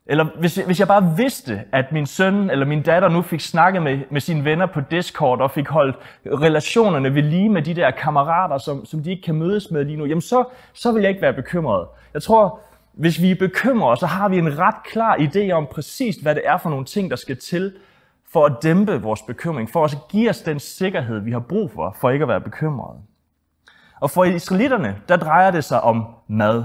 Eller 0.09 0.25
hvis, 0.39 0.55
hvis 0.55 0.79
jeg 0.79 0.87
bare 0.87 1.13
vidste, 1.17 1.61
at 1.71 1.91
min 1.91 2.05
søn 2.05 2.49
eller 2.49 2.65
min 2.65 2.81
datter 2.81 3.09
nu 3.09 3.21
fik 3.21 3.39
snakket 3.39 3.81
med, 3.81 3.99
med 4.11 4.21
sine 4.21 4.45
venner 4.45 4.65
på 4.65 4.81
Discord 4.81 5.41
og 5.41 5.51
fik 5.51 5.67
holdt 5.67 5.95
relationerne 6.25 7.15
ved 7.15 7.23
lige 7.23 7.49
med 7.49 7.61
de 7.61 7.73
der 7.73 7.91
kammerater, 7.91 8.57
som, 8.57 8.85
som 8.85 9.03
de 9.03 9.11
ikke 9.11 9.23
kan 9.23 9.35
mødes 9.35 9.71
med 9.71 9.85
lige 9.85 9.97
nu, 9.97 10.05
jamen 10.05 10.21
så, 10.21 10.43
så 10.73 10.91
vil 10.91 11.01
jeg 11.01 11.09
ikke 11.09 11.21
være 11.21 11.33
bekymret. 11.33 11.87
Jeg 12.13 12.21
tror, 12.21 12.59
hvis 12.93 13.21
vi 13.21 13.31
er 13.31 13.35
bekymrede, 13.35 13.97
så 13.97 14.05
har 14.05 14.29
vi 14.29 14.37
en 14.37 14.59
ret 14.59 14.83
klar 14.85 15.15
idé 15.15 15.51
om 15.51 15.67
præcis, 15.71 16.15
hvad 16.15 16.35
det 16.35 16.43
er 16.45 16.57
for 16.57 16.69
nogle 16.69 16.85
ting, 16.85 17.09
der 17.09 17.15
skal 17.15 17.37
til 17.37 17.73
for 18.33 18.45
at 18.45 18.53
dæmpe 18.63 19.01
vores 19.01 19.21
bekymring, 19.21 19.69
for 19.69 19.83
at 19.83 19.97
give 20.09 20.29
os 20.29 20.41
den 20.41 20.59
sikkerhed, 20.59 21.19
vi 21.19 21.31
har 21.31 21.39
brug 21.39 21.71
for, 21.71 21.95
for 22.01 22.09
ikke 22.09 22.23
at 22.23 22.29
være 22.29 22.41
bekymrede. 22.41 22.99
Og 23.99 24.11
for 24.11 24.23
israelitterne, 24.23 24.95
der 25.09 25.17
drejer 25.17 25.51
det 25.51 25.63
sig 25.63 25.81
om 25.81 26.05
mad. 26.27 26.63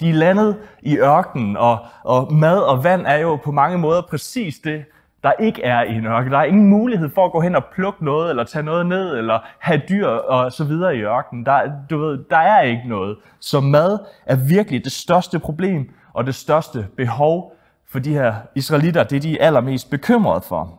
De 0.00 0.10
er 0.10 0.14
landet 0.14 0.56
i 0.82 0.98
ørkenen, 0.98 1.56
og, 1.56 1.78
og 2.04 2.32
mad 2.32 2.58
og 2.58 2.84
vand 2.84 3.06
er 3.06 3.18
jo 3.18 3.36
på 3.36 3.52
mange 3.52 3.78
måder 3.78 4.02
præcis 4.02 4.58
det, 4.58 4.84
der 5.22 5.32
ikke 5.32 5.62
er 5.62 5.82
i 5.82 5.94
en 5.94 6.06
ørken. 6.06 6.32
Der 6.32 6.38
er 6.38 6.44
ingen 6.44 6.68
mulighed 6.68 7.10
for 7.14 7.24
at 7.24 7.32
gå 7.32 7.40
hen 7.40 7.54
og 7.54 7.64
plukke 7.74 8.04
noget, 8.04 8.30
eller 8.30 8.44
tage 8.44 8.62
noget 8.62 8.86
ned, 8.86 9.16
eller 9.16 9.38
have 9.58 9.82
dyr 9.88 10.06
og 10.06 10.52
så 10.52 10.64
videre 10.64 10.96
i 10.96 11.00
ørkenen. 11.00 11.46
Der, 11.46 11.72
du 11.90 11.98
ved, 11.98 12.24
der 12.30 12.36
er 12.36 12.62
ikke 12.62 12.88
noget. 12.88 13.16
Så 13.40 13.60
mad 13.60 13.98
er 14.26 14.36
virkelig 14.48 14.84
det 14.84 14.92
største 14.92 15.38
problem, 15.38 15.90
og 16.12 16.26
det 16.26 16.34
største 16.34 16.86
behov 16.96 17.56
for 17.90 17.98
de 17.98 18.12
her 18.12 18.34
israelitter. 18.54 19.04
Det 19.04 19.16
er 19.16 19.20
de 19.20 19.42
allermest 19.42 19.90
bekymrede 19.90 20.40
for. 20.40 20.78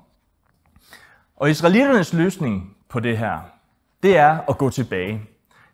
Og 1.38 1.50
israelitternes 1.50 2.14
løsning 2.14 2.76
på 2.90 3.00
det 3.00 3.18
her, 3.18 3.40
det 4.04 4.18
er 4.18 4.38
at 4.50 4.58
gå 4.58 4.70
tilbage. 4.70 5.22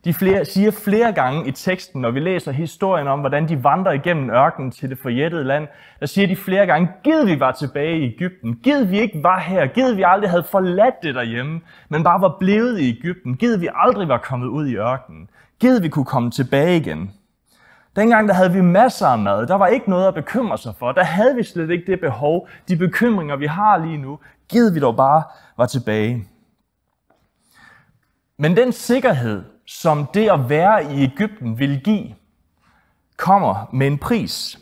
De 0.05 0.13
flere, 0.13 0.45
siger 0.45 0.71
flere 0.71 1.11
gange 1.11 1.47
i 1.47 1.51
teksten, 1.51 2.01
når 2.01 2.11
vi 2.11 2.19
læser 2.19 2.51
historien 2.51 3.07
om, 3.07 3.19
hvordan 3.19 3.49
de 3.49 3.63
vandrer 3.63 3.91
igennem 3.91 4.29
ørkenen 4.29 4.71
til 4.71 4.89
det 4.89 4.97
forjættede 4.97 5.43
land, 5.43 5.67
der 5.99 6.05
siger 6.05 6.27
de 6.27 6.35
flere 6.35 6.65
gange, 6.65 6.89
gid 7.03 7.25
vi 7.25 7.39
var 7.39 7.51
tilbage 7.51 7.99
i 7.99 8.13
Ægypten, 8.13 8.55
gid 8.55 8.83
vi 8.85 8.99
ikke 8.99 9.23
var 9.23 9.39
her, 9.39 9.67
gid 9.67 9.93
vi 9.93 10.03
aldrig 10.05 10.29
havde 10.29 10.43
forladt 10.43 10.95
det 11.03 11.15
derhjemme, 11.15 11.61
men 11.89 12.03
bare 12.03 12.21
var 12.21 12.37
blevet 12.39 12.79
i 12.79 12.89
Ægypten, 12.89 13.37
gid 13.37 13.57
vi 13.57 13.69
aldrig 13.75 14.07
var 14.07 14.17
kommet 14.17 14.47
ud 14.47 14.67
i 14.67 14.75
ørkenen, 14.75 15.29
gid 15.59 15.81
vi 15.81 15.89
kunne 15.89 16.05
komme 16.05 16.31
tilbage 16.31 16.77
igen. 16.77 17.11
Dengang 17.95 18.27
der 18.27 18.33
havde 18.33 18.53
vi 18.53 18.61
masser 18.61 19.07
af 19.07 19.19
mad, 19.19 19.47
der 19.47 19.55
var 19.55 19.67
ikke 19.67 19.89
noget 19.89 20.07
at 20.07 20.13
bekymre 20.13 20.57
sig 20.57 20.73
for, 20.79 20.91
der 20.91 21.03
havde 21.03 21.35
vi 21.35 21.43
slet 21.43 21.69
ikke 21.69 21.91
det 21.91 21.99
behov, 21.99 22.47
de 22.67 22.77
bekymringer 22.77 23.35
vi 23.35 23.45
har 23.45 23.77
lige 23.77 23.97
nu, 23.97 24.19
gid 24.49 24.73
vi 24.73 24.79
dog 24.79 24.95
bare 24.95 25.23
var 25.57 25.65
tilbage. 25.65 26.27
Men 28.37 28.57
den 28.57 28.71
sikkerhed, 28.71 29.43
som 29.67 30.07
det 30.13 30.31
at 30.31 30.49
være 30.49 30.93
i 30.93 31.03
Ægypten 31.03 31.59
vil 31.59 31.81
give, 31.83 32.15
kommer 33.17 33.69
med 33.73 33.87
en 33.87 33.97
pris. 33.97 34.59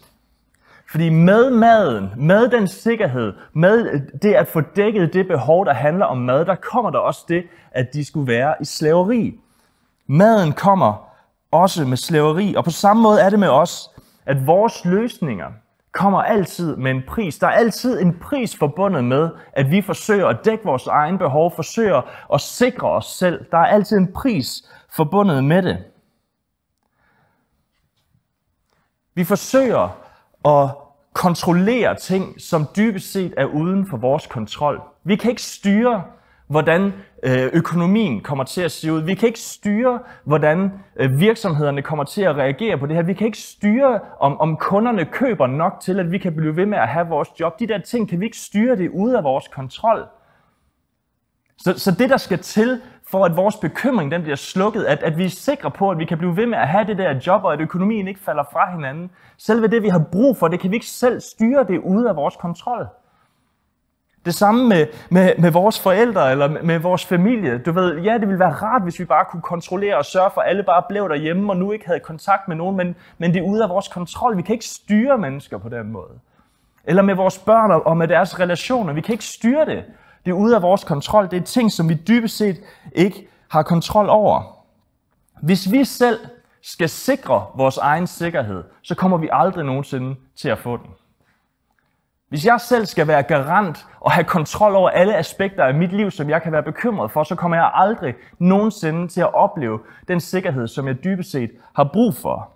Fordi 0.92 1.10
med 1.10 1.50
maden, 1.50 2.10
med 2.18 2.50
den 2.50 2.68
sikkerhed, 2.68 3.34
med 3.54 4.02
det 4.20 4.34
at 4.34 4.48
få 4.48 4.62
dækket 4.62 5.14
det 5.14 5.28
behov, 5.28 5.66
der 5.66 5.74
handler 5.74 6.06
om 6.06 6.18
mad, 6.18 6.46
der 6.46 6.56
kommer 6.56 6.92
der 6.92 7.00
også 7.00 7.26
det, 7.28 7.44
at 7.72 7.94
de 7.94 8.06
skulle 8.06 8.28
være 8.28 8.56
i 8.62 8.66
slaveri. 8.66 9.40
Maden 10.08 10.54
kommer 10.54 11.10
også 11.52 11.86
med 11.86 11.98
slaveri, 11.98 12.56
og 12.56 12.64
på 12.64 12.72
samme 12.72 13.04
måde 13.04 13.22
er 13.22 13.30
det 13.30 13.40
med 13.40 13.48
os, 13.48 13.90
at 14.26 14.48
vores 14.48 14.86
løsninger 14.86 15.48
kommer 15.92 16.22
altid 16.22 16.76
med 16.76 16.92
en 16.92 17.04
pris. 17.08 17.38
Der 17.38 17.48
er 17.48 17.52
altid 17.52 18.02
en 18.02 18.20
pris 18.20 18.56
forbundet 18.56 19.04
med, 19.04 19.30
at 19.54 19.72
vi 19.72 19.82
forsøger 19.82 20.28
at 20.28 20.46
dække 20.46 20.66
vores 20.66 20.88
egen 20.88 21.18
behov, 21.18 21.56
forsøger 21.56 22.02
at 22.34 22.42
sikre 22.42 22.90
os 22.90 23.06
selv. 23.06 23.46
Der 23.52 23.58
er 23.58 23.66
altid 23.66 23.98
en 23.98 24.14
pris 24.14 24.64
forbundet 24.96 25.44
med 25.44 25.62
det. 25.62 25.84
Vi 29.16 29.24
forsøger 29.24 29.98
at 30.46 30.70
kontrollere 31.14 31.96
ting, 31.96 32.42
som 32.42 32.68
dybest 32.76 33.12
set 33.12 33.34
er 33.38 33.46
uden 33.46 33.88
for 33.88 33.98
vores 33.98 34.28
kontrol. 34.28 34.82
Vi 35.04 35.16
kan 35.16 35.30
ikke 35.30 35.42
styre, 35.42 36.04
hvordan 36.48 36.94
øh, 37.24 37.50
økonomien 37.54 38.22
kommer 38.22 38.44
til 38.44 38.62
at 38.62 38.72
se 38.72 38.94
ud. 38.94 39.02
Vi 39.02 39.16
kan 39.16 39.28
ikke 39.28 39.40
styre, 39.40 40.00
hvordan 40.24 40.72
øh, 40.96 41.20
virksomhederne 41.20 41.82
kommer 41.82 42.04
til 42.04 42.22
at 42.22 42.36
reagere 42.36 42.78
på 42.78 42.86
det 42.86 42.96
her. 42.96 43.04
Vi 43.04 43.14
kan 43.14 43.26
ikke 43.26 43.38
styre, 43.38 44.00
om, 44.20 44.40
om 44.40 44.58
kunderne 44.58 45.06
køber 45.06 45.48
nok 45.48 45.74
til, 45.82 46.00
at 46.00 46.12
vi 46.12 46.18
kan 46.18 46.36
blive 46.36 46.56
ved 46.56 46.66
med 46.66 46.78
at 46.78 46.88
have 46.88 47.08
vores 47.08 47.30
job. 47.40 47.60
De 47.60 47.68
der 47.68 47.78
ting 47.82 48.10
kan 48.10 48.20
vi 48.20 48.26
ikke 48.26 48.38
styre 48.38 48.76
det 48.76 48.90
ude 48.90 49.18
af 49.18 49.24
vores 49.24 49.48
kontrol. 49.48 50.08
Så, 51.58 51.80
så 51.80 51.92
det, 51.92 52.10
der 52.10 52.18
skal 52.18 52.40
til, 52.40 52.82
for 53.14 53.26
at 53.26 53.36
vores 53.36 53.56
bekymring 53.56 54.12
den 54.12 54.22
bliver 54.22 54.36
slukket, 54.36 54.84
at, 54.84 55.04
at 55.04 55.18
vi 55.18 55.26
er 55.26 55.30
sikre 55.30 55.72
på, 55.72 55.90
at 55.90 55.98
vi 55.98 56.06
kan 56.06 56.18
blive 56.18 56.38
ved 56.38 56.46
med 56.46 56.58
at 56.58 56.68
have 56.68 56.88
det 56.88 56.98
der 56.98 57.20
job, 57.28 57.44
og 57.44 57.54
at 57.54 57.62
økonomien 57.62 58.08
ikke 58.08 58.20
falder 58.20 58.44
fra 58.52 58.72
hinanden. 58.72 59.12
Selve 59.38 59.68
det, 59.68 59.84
vi 59.84 59.90
har 59.90 60.04
brug 60.12 60.38
for, 60.38 60.48
det 60.48 60.60
kan 60.60 60.72
vi 60.72 60.76
ikke 60.76 60.86
selv 60.86 61.22
styre 61.22 61.64
det 61.64 61.80
ude 61.80 62.10
af 62.10 62.16
vores 62.16 62.36
kontrol. 62.36 62.88
Det 64.26 64.34
samme 64.34 64.68
med, 64.70 64.88
med, 65.10 65.34
med 65.38 65.52
vores 65.52 65.80
forældre 65.80 66.32
eller 66.32 66.48
med, 66.48 66.62
med 66.62 66.80
vores 66.80 67.06
familie. 67.06 67.58
Du 67.58 67.72
ved, 67.72 67.98
ja, 68.00 68.14
det 68.14 68.28
ville 68.28 68.40
være 68.40 68.54
rart, 68.54 68.84
hvis 68.84 69.00
vi 69.00 69.06
bare 69.06 69.26
kunne 69.26 69.42
kontrollere 69.42 69.98
og 69.98 70.06
sørge 70.06 70.32
for, 70.34 70.42
at 70.42 70.50
alle 70.50 70.64
bare 70.64 70.84
blev 70.90 71.10
derhjemme 71.10 71.52
og 71.52 71.58
nu 71.58 71.72
ikke 71.72 71.86
havde 71.86 72.00
kontakt 72.00 72.48
med 72.48 72.56
nogen, 72.56 72.78
men, 72.78 72.96
men 73.18 73.34
det 73.34 73.40
er 73.40 73.44
ude 73.44 73.64
af 73.64 73.70
vores 73.70 73.88
kontrol. 73.88 74.38
Vi 74.38 74.42
kan 74.42 74.54
ikke 74.54 74.66
styre 74.66 75.18
mennesker 75.18 75.58
på 75.58 75.70
den 75.70 75.92
måde. 75.92 76.20
Eller 76.84 77.02
med 77.02 77.16
vores 77.16 77.40
børn 77.40 77.72
og 77.86 77.98
med 77.98 78.08
deres 78.08 78.40
relationer. 78.40 78.94
Vi 78.94 79.02
kan 79.02 79.14
ikke 79.14 79.26
styre 79.26 79.66
det. 79.66 79.84
Det 80.26 80.32
er 80.32 80.36
ude 80.36 80.56
af 80.56 80.62
vores 80.62 80.84
kontrol. 80.84 81.32
Det 81.32 81.38
er 81.38 81.44
ting, 81.44 81.72
som 81.72 81.90
vi 81.90 81.94
dybest 81.94 82.38
set 82.38 82.62
ikke 82.92 83.28
har 83.48 83.64
kontrol 83.64 84.10
over. 84.10 84.66
Hvis 85.42 85.72
vi 85.72 85.84
selv 85.84 86.20
skal 86.62 86.90
sikre 86.90 87.46
vores 87.56 87.78
egen 87.78 88.08
sikkerhed, 88.08 88.64
så 88.82 88.96
kommer 88.96 89.18
vi 89.18 89.30
aldrig 89.32 89.66
nogensinde 89.66 90.16
til 90.36 90.50
at 90.50 90.60
få 90.60 90.78
den. 90.78 90.90
Hvis 92.30 92.46
jeg 92.46 92.62
selv 92.62 92.86
skal 92.86 93.08
være 93.08 93.24
garant 93.24 93.86
og 94.00 94.12
have 94.12 94.24
kontrol 94.24 94.76
over 94.76 94.90
alle 94.90 95.18
aspekter 95.18 95.64
af 95.64 95.74
mit 95.74 95.94
liv, 95.94 96.12
som 96.12 96.30
jeg 96.30 96.42
kan 96.42 96.52
være 96.52 96.64
bekymret 96.64 97.12
for, 97.12 97.24
så 97.24 97.36
kommer 97.36 97.58
jeg 97.58 97.72
aldrig 97.74 98.14
nogensinde 98.40 99.08
til 99.08 99.22
at 99.22 99.34
opleve 99.34 99.80
den 100.08 100.20
sikkerhed, 100.20 100.68
som 100.68 100.88
jeg 100.88 101.04
dybest 101.04 101.32
set 101.32 101.52
har 101.76 101.90
brug 101.94 102.16
for. 102.16 102.50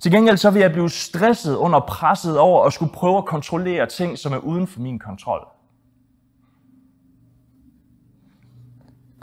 Til 0.00 0.12
gengæld 0.12 0.36
så 0.36 0.50
vil 0.50 0.60
jeg 0.60 0.72
blive 0.72 0.90
stresset 0.90 1.56
under 1.56 1.80
presset 1.80 2.38
over 2.38 2.64
at 2.64 2.72
skulle 2.72 2.92
prøve 2.92 3.18
at 3.18 3.24
kontrollere 3.24 3.86
ting, 3.86 4.18
som 4.18 4.32
er 4.32 4.38
uden 4.38 4.66
for 4.66 4.80
min 4.80 4.98
kontrol. 4.98 5.53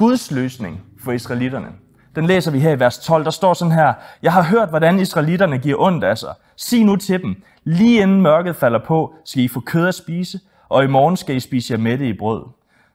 Guds 0.01 0.31
løsning 0.31 0.81
for 1.03 1.11
israelitterne, 1.11 1.67
den 2.15 2.25
læser 2.25 2.51
vi 2.51 2.59
her 2.59 2.71
i 2.71 2.79
vers 2.79 2.99
12. 2.99 3.23
Der 3.23 3.31
står 3.31 3.53
sådan 3.53 3.71
her, 3.71 3.93
Jeg 4.21 4.33
har 4.33 4.43
hørt, 4.43 4.69
hvordan 4.69 4.99
israelitterne 4.99 5.57
giver 5.57 5.79
ondt 5.79 6.03
af 6.03 6.17
sig. 6.17 6.33
Sig 6.55 6.85
nu 6.85 6.95
til 6.95 7.21
dem, 7.21 7.43
lige 7.63 8.01
inden 8.01 8.21
mørket 8.21 8.55
falder 8.55 8.79
på, 8.79 9.13
skal 9.25 9.43
I 9.43 9.47
få 9.47 9.59
kød 9.59 9.87
at 9.87 9.95
spise, 9.95 10.39
og 10.69 10.83
i 10.83 10.87
morgen 10.87 11.17
skal 11.17 11.35
I 11.35 11.39
spise 11.39 11.73
jer 11.73 11.77
mætte 11.77 12.09
i 12.09 12.13
brød. 12.13 12.43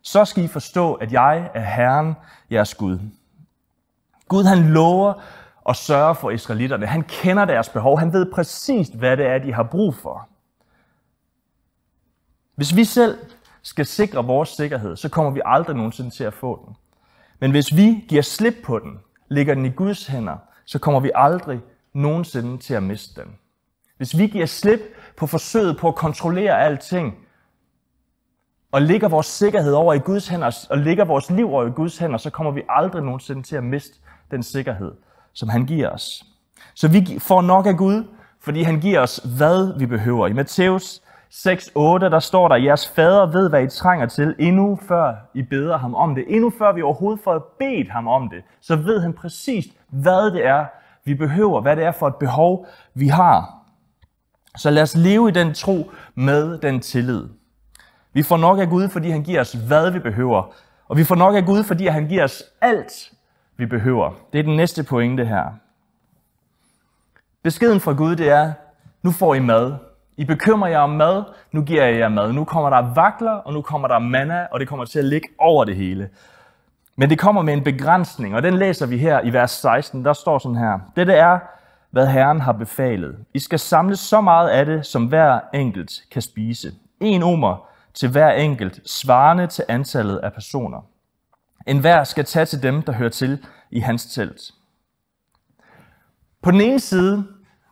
Så 0.03 0.25
skal 0.25 0.45
I 0.45 0.49
forstå, 0.49 0.95
at 0.95 1.13
jeg 1.13 1.51
er 1.55 1.61
Herren, 1.61 2.15
jeres 2.51 2.75
Gud. 2.75 2.99
Gud 4.29 4.45
han 4.45 4.59
lover 4.59 5.13
at 5.69 5.77
sørge 5.77 6.15
for 6.15 6.31
israelitterne. 6.31 6.87
Han 6.87 7.03
kender 7.03 7.45
deres 7.45 7.69
behov. 7.69 7.99
Han 7.99 8.13
ved 8.13 8.33
præcis, 8.33 8.89
hvad 8.89 9.17
det 9.17 9.27
er, 9.27 9.39
de 9.39 9.53
har 9.53 9.63
brug 9.63 9.95
for. 9.95 10.29
Hvis 12.55 12.77
vi 12.77 12.85
selv 12.85 13.19
skal 13.63 13.87
sikre 13.87 14.25
vores 14.25 14.49
sikkerhed, 14.49 14.97
så 14.97 15.09
kommer 15.09 15.31
vi 15.31 15.41
aldrig 15.45 15.77
nogensinde 15.77 16.11
til 16.11 16.25
at 16.25 16.35
få 16.35 16.65
den. 16.67 16.77
Men 17.41 17.51
hvis 17.51 17.77
vi 17.77 18.05
giver 18.09 18.23
slip 18.23 18.55
på 18.65 18.79
den, 18.79 18.99
lægger 19.29 19.55
den 19.55 19.67
i 19.67 19.71
Guds 19.71 20.07
hænder, 20.07 20.37
så 20.65 20.79
kommer 20.79 21.01
vi 21.01 21.11
aldrig 21.15 21.61
nogensinde 21.93 22.59
til 22.59 22.75
at 22.75 22.83
miste 22.83 23.21
den. 23.21 23.31
Hvis 23.97 24.19
vi 24.19 24.27
giver 24.27 24.47
slip 24.47 24.81
på 25.17 25.27
forsøget 25.27 25.79
på 25.79 25.89
at 25.89 25.95
kontrollere 25.95 26.61
alting, 26.61 27.15
og 28.73 28.83
lægger 28.83 29.09
vores 29.09 29.27
sikkerhed 29.27 29.73
over 29.73 29.95
i 29.95 29.99
Guds 29.99 30.29
hænder, 30.29 30.67
og 30.71 30.79
lægger 30.79 31.05
vores 31.05 31.31
liv 31.31 31.53
over 31.53 31.67
i 31.67 31.71
Guds 31.71 31.99
hænder, 31.99 32.19
så 32.19 32.31
kommer 32.31 32.53
vi 32.53 32.63
aldrig 32.69 33.03
nogensinde 33.03 33.43
til 33.43 33.57
at 33.57 33.65
miste 33.65 33.99
den 34.31 34.43
sikkerhed, 34.43 34.93
som 35.33 35.49
han 35.49 35.67
giver 35.67 35.91
os. 35.91 36.25
Så 36.75 36.89
vi 36.89 37.19
får 37.19 37.43
nok 37.43 37.67
af 37.67 37.77
Gud, 37.77 38.05
fordi 38.41 38.63
han 38.63 38.81
giver 38.81 39.01
os, 39.01 39.21
hvad 39.37 39.79
vi 39.79 39.87
behøver. 39.87 40.27
I 40.27 40.33
Matthæus 40.33 41.01
6.8, 41.31 41.81
der 42.09 42.19
står 42.19 42.49
der, 42.49 42.57
jeres 42.57 42.89
fader 42.89 43.27
ved, 43.27 43.49
hvad 43.49 43.63
I 43.63 43.69
trænger 43.69 44.07
til, 44.07 44.35
endnu 44.39 44.79
før 44.89 45.15
I 45.35 45.43
beder 45.43 45.79
ham 45.79 45.95
om 45.95 46.15
det. 46.15 46.25
Endnu 46.29 46.53
før 46.59 46.73
vi 46.73 46.83
overhovedet 46.83 47.21
får 47.25 47.55
bedt 47.59 47.91
ham 47.91 48.09
om 48.09 48.29
det, 48.29 48.43
så 48.61 48.77
ved 48.77 49.01
han 49.01 49.13
præcis, 49.13 49.67
hvad 49.89 50.31
det 50.31 50.47
er, 50.47 50.67
vi 51.05 51.15
behøver, 51.15 51.61
hvad 51.61 51.77
det 51.77 51.85
er 51.85 51.93
for 51.93 52.07
et 52.09 52.17
behov, 52.17 52.67
vi 52.95 53.09
har. 53.09 53.57
Så 54.57 54.71
lad 54.71 54.83
os 54.83 54.97
leve 54.97 55.29
i 55.29 55.33
den 55.33 55.55
tro 55.55 55.91
med 56.15 56.59
den 56.59 56.81
tillid. 56.81 57.29
Vi 58.13 58.23
får 58.23 58.37
nok 58.37 58.59
af 58.59 58.69
Gud, 58.69 58.89
fordi 58.89 59.11
han 59.11 59.23
giver 59.23 59.41
os, 59.41 59.53
hvad 59.53 59.91
vi 59.91 59.99
behøver. 59.99 60.53
Og 60.89 60.97
vi 60.97 61.05
får 61.05 61.15
nok 61.15 61.35
af 61.35 61.45
Gud, 61.45 61.65
fordi 61.65 61.87
han 61.87 62.07
giver 62.07 62.25
os 62.25 62.43
alt, 62.61 63.13
vi 63.57 63.67
behøver. 63.67 64.13
Det 64.33 64.39
er 64.39 64.43
den 64.43 64.57
næste 64.57 64.85
pointe 64.85 65.25
her. 65.25 65.45
Beskeden 67.43 67.81
fra 67.81 67.93
Gud, 67.93 68.17
det 68.17 68.29
er, 68.29 68.53
nu 69.03 69.11
får 69.11 69.35
I 69.35 69.41
mad. 69.41 69.75
I 70.17 70.25
bekymrer 70.25 70.69
jer 70.69 70.79
om 70.79 70.91
mad, 70.91 71.25
nu 71.53 71.63
giver 71.63 71.85
jeg 71.85 71.99
jer 71.99 72.09
mad. 72.09 72.33
Nu 72.33 72.45
kommer 72.45 72.71
der 72.71 72.95
vakler, 72.95 73.31
og 73.31 73.53
nu 73.53 73.63
kommer 73.63 73.89
der 73.89 73.99
manna, 73.99 74.47
og 74.51 74.61
det 74.61 74.69
kommer 74.69 74.85
til 74.85 74.99
at 74.99 75.05
ligge 75.05 75.29
over 75.39 75.65
det 75.65 75.77
hele. 75.77 76.09
Men 76.97 77.11
det 77.11 77.19
kommer 77.19 77.43
med 77.43 77.55
en 77.55 77.65
begrænsning, 77.65 78.35
og 78.35 78.43
den 78.43 78.55
læser 78.55 78.87
vi 78.87 78.99
her 78.99 79.21
i 79.21 79.33
vers 79.33 79.51
16. 79.51 80.05
Der 80.05 80.13
står 80.13 80.39
sådan 80.39 80.57
her. 80.57 80.79
Dette 80.97 81.13
er, 81.13 81.39
hvad 81.91 82.07
Herren 82.07 82.41
har 82.41 82.53
befalet. 82.53 83.17
I 83.35 83.39
skal 83.39 83.59
samle 83.59 83.97
så 83.97 84.21
meget 84.21 84.49
af 84.49 84.67
det, 84.67 84.87
som 84.87 85.07
hver 85.07 85.41
enkelt 85.55 85.93
kan 86.11 86.23
spise. 86.23 86.73
En 87.01 87.23
omer 87.23 87.69
til 87.95 88.11
hver 88.11 88.31
enkelt, 88.31 88.91
svarende 88.91 89.47
til 89.47 89.65
antallet 89.69 90.17
af 90.17 90.33
personer. 90.33 90.87
En 91.67 91.79
hver 91.79 92.05
skal 92.05 92.25
tage 92.25 92.47
til 92.47 92.63
dem, 92.63 92.83
der 92.83 92.93
hører 92.93 93.11
til 93.11 93.45
i 93.71 93.81
hans 93.81 94.07
telt. 94.07 94.41
På 96.43 96.51
den 96.51 96.61
ene 96.61 96.81
side, 96.81 97.25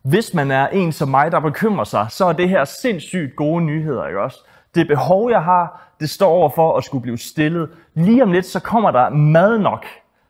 hvis 0.05 0.35
man 0.35 0.51
er 0.51 0.69
en 0.69 0.93
som 0.93 1.09
mig, 1.09 1.33
der 1.33 1.41
bekymrer 1.41 1.85
sig, 1.85 2.07
så 2.11 2.25
er 2.25 2.33
det 2.33 2.49
her 2.49 2.65
sindssygt 2.65 3.37
gode 3.37 3.65
nyheder, 3.65 4.07
ikke 4.07 4.21
også? 4.21 4.39
Det 4.75 4.89
behov, 4.89 5.31
jeg 5.31 5.43
har, 5.43 5.91
det 6.01 6.11
står 6.11 6.29
over 6.29 6.51
for 6.55 6.77
at 6.77 6.85
skulle 6.85 7.03
blive 7.03 7.19
stillet. 7.19 7.71
Lige 7.95 8.23
om 8.23 8.33
lidt, 8.33 8.47
så 8.47 8.61
kommer 8.61 8.91
der 8.91 9.09
mad 9.09 9.59
nok. 9.59 9.87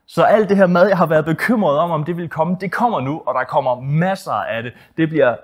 Så 0.07 0.23
alt 0.23 0.49
det 0.49 0.57
her 0.57 0.67
mad, 0.67 0.89
jeg 0.89 0.97
har 0.97 1.07
været 1.07 1.25
bekymret 1.25 1.79
om, 1.79 1.91
om 1.91 2.05
det 2.05 2.17
vil 2.17 2.29
komme, 2.29 2.57
det 2.61 2.73
kommer 2.73 3.01
nu, 3.01 3.23
og 3.27 3.35
der 3.35 3.45
kommer 3.45 3.81
masser 3.81 4.33
af 4.33 4.63
det. 4.63 4.73
Det 4.97 5.09
bliver 5.09 5.37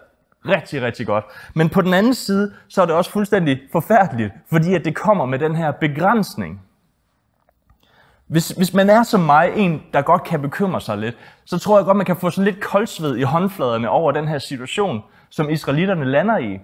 rigtig, 0.46 0.82
rigtig 0.82 1.06
godt. 1.06 1.24
Men 1.54 1.68
på 1.68 1.82
den 1.82 1.94
anden 1.94 2.14
side, 2.14 2.52
så 2.68 2.82
er 2.82 2.86
det 2.86 2.94
også 2.94 3.10
fuldstændig 3.10 3.60
forfærdeligt, 3.72 4.32
fordi 4.50 4.74
at 4.74 4.84
det 4.84 4.94
kommer 4.94 5.26
med 5.26 5.38
den 5.38 5.56
her 5.56 5.70
begrænsning. 5.70 6.60
Hvis, 8.30 8.48
hvis 8.48 8.74
man 8.74 8.90
er 8.90 9.02
som 9.02 9.20
mig, 9.20 9.52
en, 9.56 9.82
der 9.92 10.02
godt 10.02 10.24
kan 10.24 10.42
bekymre 10.42 10.80
sig 10.80 10.98
lidt, 10.98 11.16
så 11.44 11.58
tror 11.58 11.78
jeg 11.78 11.84
godt, 11.84 11.96
man 11.96 12.06
kan 12.06 12.16
få 12.16 12.30
sådan 12.30 12.44
lidt 12.44 12.60
koldsved 12.60 13.16
i 13.16 13.22
håndfladerne 13.22 13.90
over 13.90 14.12
den 14.12 14.28
her 14.28 14.38
situation, 14.38 15.02
som 15.30 15.50
israelitterne 15.50 16.04
lander 16.04 16.38
i. 16.38 16.58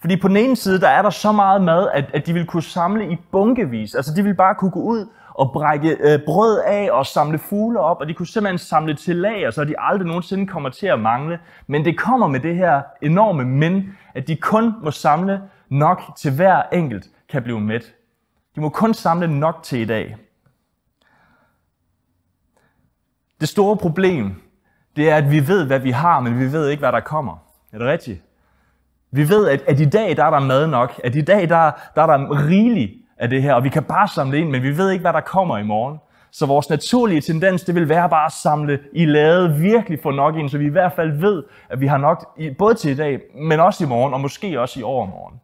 Fordi 0.00 0.16
på 0.16 0.28
den 0.28 0.36
ene 0.36 0.56
side, 0.56 0.80
der 0.80 0.88
er 0.88 1.02
der 1.02 1.10
så 1.10 1.32
meget 1.32 1.62
mad, 1.62 1.88
at, 1.94 2.04
at 2.14 2.26
de 2.26 2.32
vil 2.32 2.46
kunne 2.46 2.62
samle 2.62 3.12
i 3.12 3.16
bunkevis. 3.32 3.94
Altså 3.94 4.14
de 4.16 4.22
vil 4.22 4.34
bare 4.34 4.54
kunne 4.54 4.70
gå 4.70 4.80
ud 4.80 5.06
og 5.34 5.52
brække 5.52 5.96
øh, 6.00 6.18
brød 6.26 6.58
af 6.66 6.88
og 6.92 7.06
samle 7.06 7.38
fugle 7.38 7.80
op, 7.80 8.00
og 8.00 8.08
de 8.08 8.14
kunne 8.14 8.26
simpelthen 8.26 8.58
samle 8.58 8.94
til 8.94 9.16
lager, 9.16 9.50
så 9.50 9.64
de 9.64 9.74
aldrig 9.78 10.06
nogensinde 10.06 10.46
kommer 10.46 10.68
til 10.68 10.86
at 10.86 11.00
mangle. 11.00 11.38
Men 11.66 11.84
det 11.84 11.98
kommer 11.98 12.26
med 12.26 12.40
det 12.40 12.56
her 12.56 12.82
enorme 13.02 13.44
men, 13.44 13.98
at 14.14 14.28
de 14.28 14.36
kun 14.36 14.74
må 14.82 14.90
samle 14.90 15.40
nok 15.68 16.02
til 16.18 16.32
hver 16.34 16.62
enkelt 16.72 17.06
kan 17.28 17.42
blive 17.42 17.60
mæt. 17.60 17.94
De 18.54 18.60
må 18.60 18.68
kun 18.68 18.94
samle 18.94 19.38
nok 19.40 19.62
til 19.62 19.78
i 19.78 19.84
dag. 19.84 20.16
Det 23.42 23.48
store 23.48 23.76
problem, 23.76 24.34
det 24.96 25.10
er, 25.10 25.16
at 25.16 25.30
vi 25.30 25.48
ved, 25.48 25.66
hvad 25.66 25.78
vi 25.78 25.90
har, 25.90 26.20
men 26.20 26.38
vi 26.38 26.52
ved 26.52 26.68
ikke, 26.68 26.80
hvad 26.80 26.92
der 26.92 27.00
kommer. 27.00 27.36
Er 27.72 27.78
det 27.78 27.86
rigtigt? 27.86 28.22
Vi 29.10 29.28
ved, 29.28 29.48
at, 29.48 29.62
at 29.66 29.80
i 29.80 29.84
dag 29.84 30.16
der 30.16 30.24
er 30.24 30.30
der 30.30 30.40
mad 30.40 30.66
nok, 30.66 31.00
at 31.04 31.16
i 31.16 31.20
dag 31.20 31.48
der, 31.48 31.70
der 31.94 32.02
er 32.02 32.06
der 32.06 32.46
rigeligt 32.48 32.92
af 33.18 33.30
det 33.30 33.42
her, 33.42 33.54
og 33.54 33.64
vi 33.64 33.68
kan 33.68 33.82
bare 33.82 34.08
samle 34.08 34.38
ind, 34.38 34.50
men 34.50 34.62
vi 34.62 34.76
ved 34.76 34.90
ikke, 34.90 35.02
hvad 35.02 35.12
der 35.12 35.20
kommer 35.20 35.58
i 35.58 35.62
morgen. 35.62 35.98
Så 36.30 36.46
vores 36.46 36.70
naturlige 36.70 37.20
tendens, 37.20 37.62
det 37.62 37.74
vil 37.74 37.88
være 37.88 38.08
bare 38.08 38.26
at 38.26 38.32
samle 38.32 38.78
i 38.92 39.04
lade, 39.04 39.54
virkelig 39.54 39.98
få 40.02 40.10
nok 40.10 40.36
ind, 40.36 40.48
så 40.48 40.58
vi 40.58 40.66
i 40.66 40.68
hvert 40.68 40.92
fald 40.92 41.20
ved, 41.20 41.42
at 41.68 41.80
vi 41.80 41.86
har 41.86 41.98
nok 41.98 42.38
både 42.58 42.74
til 42.74 42.90
i 42.90 42.94
dag, 42.94 43.20
men 43.34 43.60
også 43.60 43.84
i 43.84 43.86
morgen, 43.86 44.14
og 44.14 44.20
måske 44.20 44.60
også 44.60 44.80
i 44.80 44.82
overmorgen. 44.82 45.40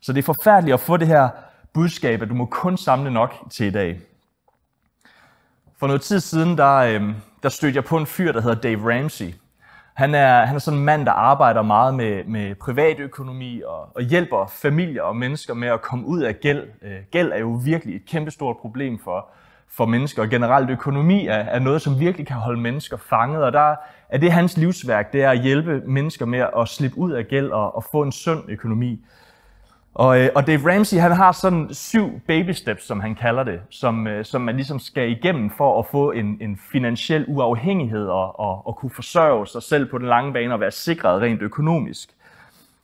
Så 0.00 0.12
det 0.12 0.18
er 0.18 0.34
forfærdeligt 0.34 0.74
at 0.74 0.80
få 0.80 0.96
det 0.96 1.08
her 1.08 1.28
budskab, 1.72 2.22
at 2.22 2.28
du 2.28 2.34
må 2.34 2.44
kun 2.44 2.76
samle 2.76 3.10
nok 3.10 3.34
til 3.50 3.66
i 3.66 3.70
dag. 3.70 4.00
For 5.82 5.86
noget 5.86 6.02
tid 6.02 6.20
siden, 6.20 6.58
der, 6.58 6.76
øh, 6.76 7.02
der 7.42 7.48
stødte 7.48 7.76
jeg 7.76 7.84
på 7.84 7.96
en 7.96 8.06
fyr, 8.06 8.32
der 8.32 8.40
hedder 8.40 8.60
Dave 8.60 8.94
Ramsey. 8.94 9.34
Han 9.94 10.14
er, 10.14 10.44
han 10.44 10.54
er 10.54 10.58
sådan 10.58 10.78
en 10.78 10.84
mand, 10.84 11.06
der 11.06 11.12
arbejder 11.12 11.62
meget 11.62 11.94
med, 11.94 12.24
med 12.24 12.54
privatøkonomi 12.54 13.62
og, 13.66 13.96
og 13.96 14.02
hjælper 14.02 14.46
familier 14.46 15.02
og 15.02 15.16
mennesker 15.16 15.54
med 15.54 15.68
at 15.68 15.82
komme 15.82 16.06
ud 16.06 16.22
af 16.22 16.40
gæld. 16.40 16.68
Øh, 16.82 16.96
gæld 17.10 17.32
er 17.32 17.38
jo 17.38 17.60
virkelig 17.64 17.96
et 17.96 18.06
kæmpestort 18.06 18.56
problem 18.56 18.98
for, 18.98 19.28
for 19.70 19.86
mennesker, 19.86 20.22
og 20.22 20.28
generelt 20.28 20.70
økonomi 20.70 21.26
er, 21.26 21.34
er 21.34 21.58
noget, 21.58 21.82
som 21.82 22.00
virkelig 22.00 22.26
kan 22.26 22.36
holde 22.36 22.60
mennesker 22.60 22.96
fanget, 22.96 23.44
og 23.44 23.52
der 23.52 23.74
er 24.08 24.18
det 24.18 24.32
hans 24.32 24.56
livsværk, 24.56 25.12
det 25.12 25.22
er 25.22 25.30
at 25.30 25.40
hjælpe 25.40 25.82
mennesker 25.86 26.26
med 26.26 26.46
at 26.58 26.68
slippe 26.68 26.98
ud 26.98 27.12
af 27.12 27.28
gæld 27.28 27.50
og, 27.50 27.76
og 27.76 27.84
få 27.92 28.02
en 28.02 28.12
sund 28.12 28.44
økonomi. 28.48 29.04
Og, 29.94 30.20
øh, 30.20 30.30
og 30.34 30.46
Dave 30.46 30.74
Ramsey, 30.74 30.98
han 30.98 31.12
har 31.12 31.32
sådan 31.32 31.68
syv 31.74 32.20
baby 32.26 32.50
steps, 32.50 32.86
som 32.86 33.00
han 33.00 33.14
kalder 33.14 33.42
det, 33.42 33.60
som, 33.70 34.06
øh, 34.06 34.24
som 34.24 34.40
man 34.40 34.56
ligesom 34.56 34.78
skal 34.78 35.10
igennem 35.10 35.50
for 35.50 35.78
at 35.78 35.86
få 35.86 36.10
en, 36.10 36.38
en 36.40 36.60
finansiel 36.72 37.24
uafhængighed 37.28 38.06
og, 38.06 38.40
og, 38.40 38.66
og 38.66 38.76
kunne 38.76 38.90
forsørge 38.90 39.46
sig 39.46 39.62
selv 39.62 39.86
på 39.90 39.98
den 39.98 40.06
lange 40.06 40.32
bane 40.32 40.54
og 40.54 40.60
være 40.60 40.70
sikret 40.70 41.22
rent 41.22 41.42
økonomisk. 41.42 42.08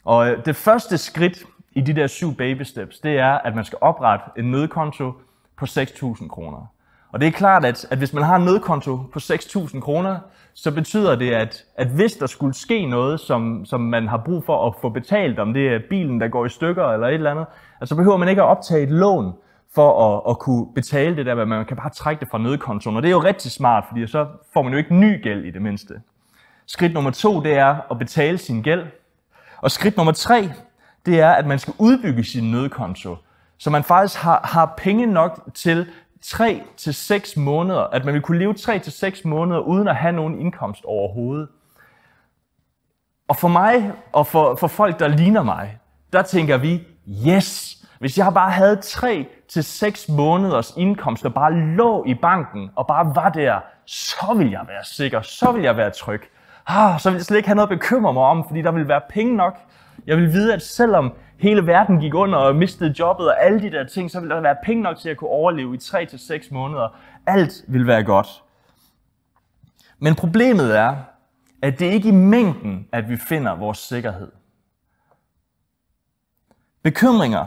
Og 0.04 0.30
øh, 0.30 0.44
det 0.44 0.56
første 0.56 0.98
skridt 0.98 1.44
i 1.72 1.80
de 1.80 1.92
der 1.92 2.06
syv 2.06 2.34
baby 2.34 2.62
steps, 2.62 2.98
det 2.98 3.18
er, 3.18 3.32
at 3.32 3.54
man 3.54 3.64
skal 3.64 3.78
oprette 3.80 4.24
en 4.36 4.50
nødkonto 4.50 5.12
på 5.56 5.64
6.000 5.64 6.28
kroner. 6.28 6.66
Og 7.12 7.20
det 7.20 7.26
er 7.26 7.32
klart, 7.32 7.64
at, 7.64 7.86
at 7.90 7.98
hvis 7.98 8.12
man 8.12 8.24
har 8.24 8.36
en 8.36 8.44
nødkonto 8.44 8.96
på 8.96 9.18
6.000 9.18 9.80
kroner, 9.80 10.18
så 10.62 10.70
betyder 10.70 11.16
det, 11.16 11.30
at, 11.30 11.64
at 11.76 11.86
hvis 11.86 12.12
der 12.12 12.26
skulle 12.26 12.54
ske 12.54 12.86
noget, 12.86 13.20
som, 13.20 13.64
som 13.64 13.80
man 13.80 14.08
har 14.08 14.16
brug 14.16 14.44
for 14.44 14.66
at 14.66 14.74
få 14.80 14.88
betalt, 14.88 15.38
om 15.38 15.52
det 15.52 15.68
er 15.68 15.78
bilen, 15.90 16.20
der 16.20 16.28
går 16.28 16.46
i 16.46 16.48
stykker 16.48 16.84
eller 16.84 17.06
et 17.06 17.14
eller 17.14 17.30
andet, 17.30 17.46
altså 17.80 17.96
behøver 17.96 18.16
man 18.16 18.28
ikke 18.28 18.42
at 18.42 18.48
optage 18.48 18.82
et 18.82 18.90
lån 18.90 19.32
for 19.74 20.16
at, 20.16 20.30
at 20.30 20.38
kunne 20.38 20.66
betale 20.74 21.16
det 21.16 21.26
der, 21.26 21.34
men 21.34 21.48
man 21.48 21.66
kan 21.66 21.76
bare 21.76 21.90
trække 21.90 22.20
det 22.20 22.28
fra 22.30 22.38
nødkontoen. 22.38 22.96
Og 22.96 23.02
det 23.02 23.08
er 23.08 23.12
jo 23.12 23.22
rigtig 23.22 23.50
smart, 23.50 23.84
fordi 23.88 24.06
så 24.06 24.26
får 24.52 24.62
man 24.62 24.72
jo 24.72 24.78
ikke 24.78 24.94
ny 24.94 25.22
gæld 25.22 25.44
i 25.44 25.50
det 25.50 25.62
mindste. 25.62 25.94
Skridt 26.66 26.94
nummer 26.94 27.10
to, 27.10 27.40
det 27.40 27.54
er 27.54 27.76
at 27.90 27.98
betale 27.98 28.38
sin 28.38 28.62
gæld. 28.62 28.86
Og 29.60 29.70
skridt 29.70 29.96
nummer 29.96 30.12
tre, 30.12 30.50
det 31.06 31.20
er, 31.20 31.30
at 31.30 31.46
man 31.46 31.58
skal 31.58 31.74
udbygge 31.78 32.24
sin 32.24 32.50
nødkonto, 32.50 33.16
så 33.58 33.70
man 33.70 33.84
faktisk 33.84 34.20
har, 34.20 34.40
har 34.44 34.74
penge 34.78 35.06
nok 35.06 35.50
til 35.54 35.86
3 36.22 36.62
til 36.76 36.94
6 36.94 37.36
måneder, 37.36 37.80
at 37.80 38.04
man 38.04 38.14
vil 38.14 38.22
kunne 38.22 38.38
leve 38.38 38.54
3 38.54 38.78
til 38.78 38.92
6 38.92 39.24
måneder 39.24 39.60
uden 39.60 39.88
at 39.88 39.96
have 39.96 40.12
nogen 40.12 40.40
indkomst 40.40 40.84
overhovedet. 40.84 41.48
Og 43.28 43.36
for 43.36 43.48
mig 43.48 43.92
og 44.12 44.26
for, 44.26 44.54
for 44.54 44.66
folk, 44.66 44.98
der 44.98 45.08
ligner 45.08 45.42
mig, 45.42 45.78
der 46.12 46.22
tænker 46.22 46.56
vi, 46.56 46.86
yes, 47.26 47.78
hvis 47.98 48.18
jeg 48.18 48.34
bare 48.34 48.50
havde 48.50 48.76
3 48.76 49.26
til 49.48 49.64
6 49.64 50.08
måneders 50.08 50.74
indkomst, 50.76 51.22
der 51.22 51.28
bare 51.28 51.54
lå 51.54 52.04
i 52.06 52.14
banken 52.14 52.70
og 52.76 52.86
bare 52.86 53.14
var 53.14 53.28
der, 53.28 53.60
så 53.86 54.34
vil 54.36 54.50
jeg 54.50 54.64
være 54.68 54.84
sikker, 54.84 55.22
så 55.22 55.52
vil 55.52 55.62
jeg 55.62 55.76
være 55.76 55.90
tryg. 55.90 56.22
Ah, 56.66 57.00
så 57.00 57.10
vil 57.10 57.16
jeg 57.16 57.24
slet 57.24 57.36
ikke 57.36 57.48
have 57.48 57.56
noget 57.56 57.70
at 57.72 57.78
bekymre 57.78 58.12
mig 58.12 58.22
om, 58.22 58.44
fordi 58.46 58.62
der 58.62 58.72
vil 58.72 58.88
være 58.88 59.00
penge 59.10 59.36
nok. 59.36 59.58
Jeg 60.08 60.16
vil 60.16 60.32
vide, 60.32 60.54
at 60.54 60.62
selvom 60.62 61.12
hele 61.38 61.66
verden 61.66 62.00
gik 62.00 62.14
under 62.14 62.38
og 62.38 62.56
mistede 62.56 62.94
jobbet 62.98 63.28
og 63.28 63.44
alle 63.44 63.60
de 63.60 63.70
der 63.70 63.84
ting, 63.86 64.10
så 64.10 64.20
ville 64.20 64.34
der 64.34 64.40
være 64.40 64.56
penge 64.64 64.82
nok 64.82 64.98
til 64.98 65.08
at 65.08 65.16
kunne 65.16 65.30
overleve 65.30 65.74
i 65.74 65.78
3 65.78 66.06
til 66.06 66.42
måneder. 66.50 66.96
Alt 67.26 67.64
vil 67.68 67.86
være 67.86 68.04
godt. 68.04 68.42
Men 69.98 70.14
problemet 70.14 70.78
er, 70.78 70.96
at 71.62 71.78
det 71.78 71.86
ikke 71.86 72.08
er 72.08 72.12
i 72.12 72.16
mængden, 72.16 72.88
at 72.92 73.08
vi 73.08 73.16
finder 73.16 73.56
vores 73.56 73.78
sikkerhed. 73.78 74.32
Bekymringer 76.82 77.44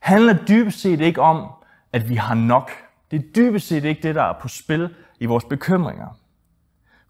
handler 0.00 0.44
dybest 0.48 0.80
set 0.80 1.00
ikke 1.00 1.20
om, 1.20 1.46
at 1.92 2.08
vi 2.08 2.14
har 2.14 2.34
nok. 2.34 2.70
Det 3.10 3.18
er 3.18 3.32
dybest 3.36 3.68
set 3.68 3.84
ikke 3.84 4.02
det, 4.02 4.14
der 4.14 4.22
er 4.22 4.38
på 4.40 4.48
spil 4.48 4.94
i 5.20 5.26
vores 5.26 5.44
bekymringer. 5.44 6.18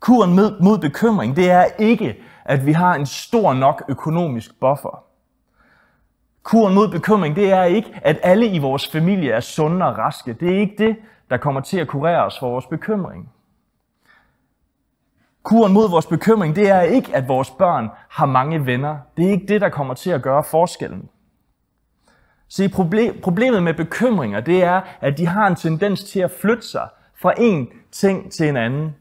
Kuren 0.00 0.34
mod 0.60 0.78
bekymring, 0.78 1.36
det 1.36 1.50
er 1.50 1.64
ikke, 1.78 2.22
at 2.50 2.66
vi 2.66 2.72
har 2.72 2.94
en 2.94 3.06
stor 3.06 3.54
nok 3.54 3.82
økonomisk 3.88 4.60
buffer. 4.60 5.04
Kuren 6.42 6.74
mod 6.74 6.90
bekymring, 6.90 7.36
det 7.36 7.52
er 7.52 7.64
ikke, 7.64 8.00
at 8.02 8.18
alle 8.22 8.46
i 8.46 8.58
vores 8.58 8.90
familie 8.90 9.32
er 9.32 9.40
sunde 9.40 9.86
og 9.86 9.98
raske. 9.98 10.32
Det 10.32 10.56
er 10.56 10.60
ikke 10.60 10.74
det, 10.78 10.96
der 11.30 11.36
kommer 11.36 11.60
til 11.60 11.78
at 11.78 11.88
kurere 11.88 12.24
os 12.24 12.38
for 12.38 12.50
vores 12.50 12.66
bekymring. 12.66 13.32
Kuren 15.42 15.72
mod 15.72 15.90
vores 15.90 16.06
bekymring, 16.06 16.56
det 16.56 16.70
er 16.70 16.80
ikke, 16.80 17.16
at 17.16 17.28
vores 17.28 17.50
børn 17.50 17.88
har 18.08 18.26
mange 18.26 18.66
venner. 18.66 18.98
Det 19.16 19.26
er 19.26 19.30
ikke 19.30 19.46
det, 19.46 19.60
der 19.60 19.68
kommer 19.68 19.94
til 19.94 20.10
at 20.10 20.22
gøre 20.22 20.44
forskellen. 20.44 21.08
Se, 22.48 22.68
problemet 23.22 23.62
med 23.62 23.74
bekymringer, 23.74 24.40
det 24.40 24.62
er, 24.62 24.80
at 25.00 25.18
de 25.18 25.26
har 25.26 25.46
en 25.46 25.56
tendens 25.56 26.04
til 26.04 26.20
at 26.20 26.30
flytte 26.30 26.68
sig 26.68 26.88
fra 27.22 27.32
en 27.38 27.68
ting 27.92 28.32
til 28.32 28.48
en 28.48 28.56
anden. 28.56 28.94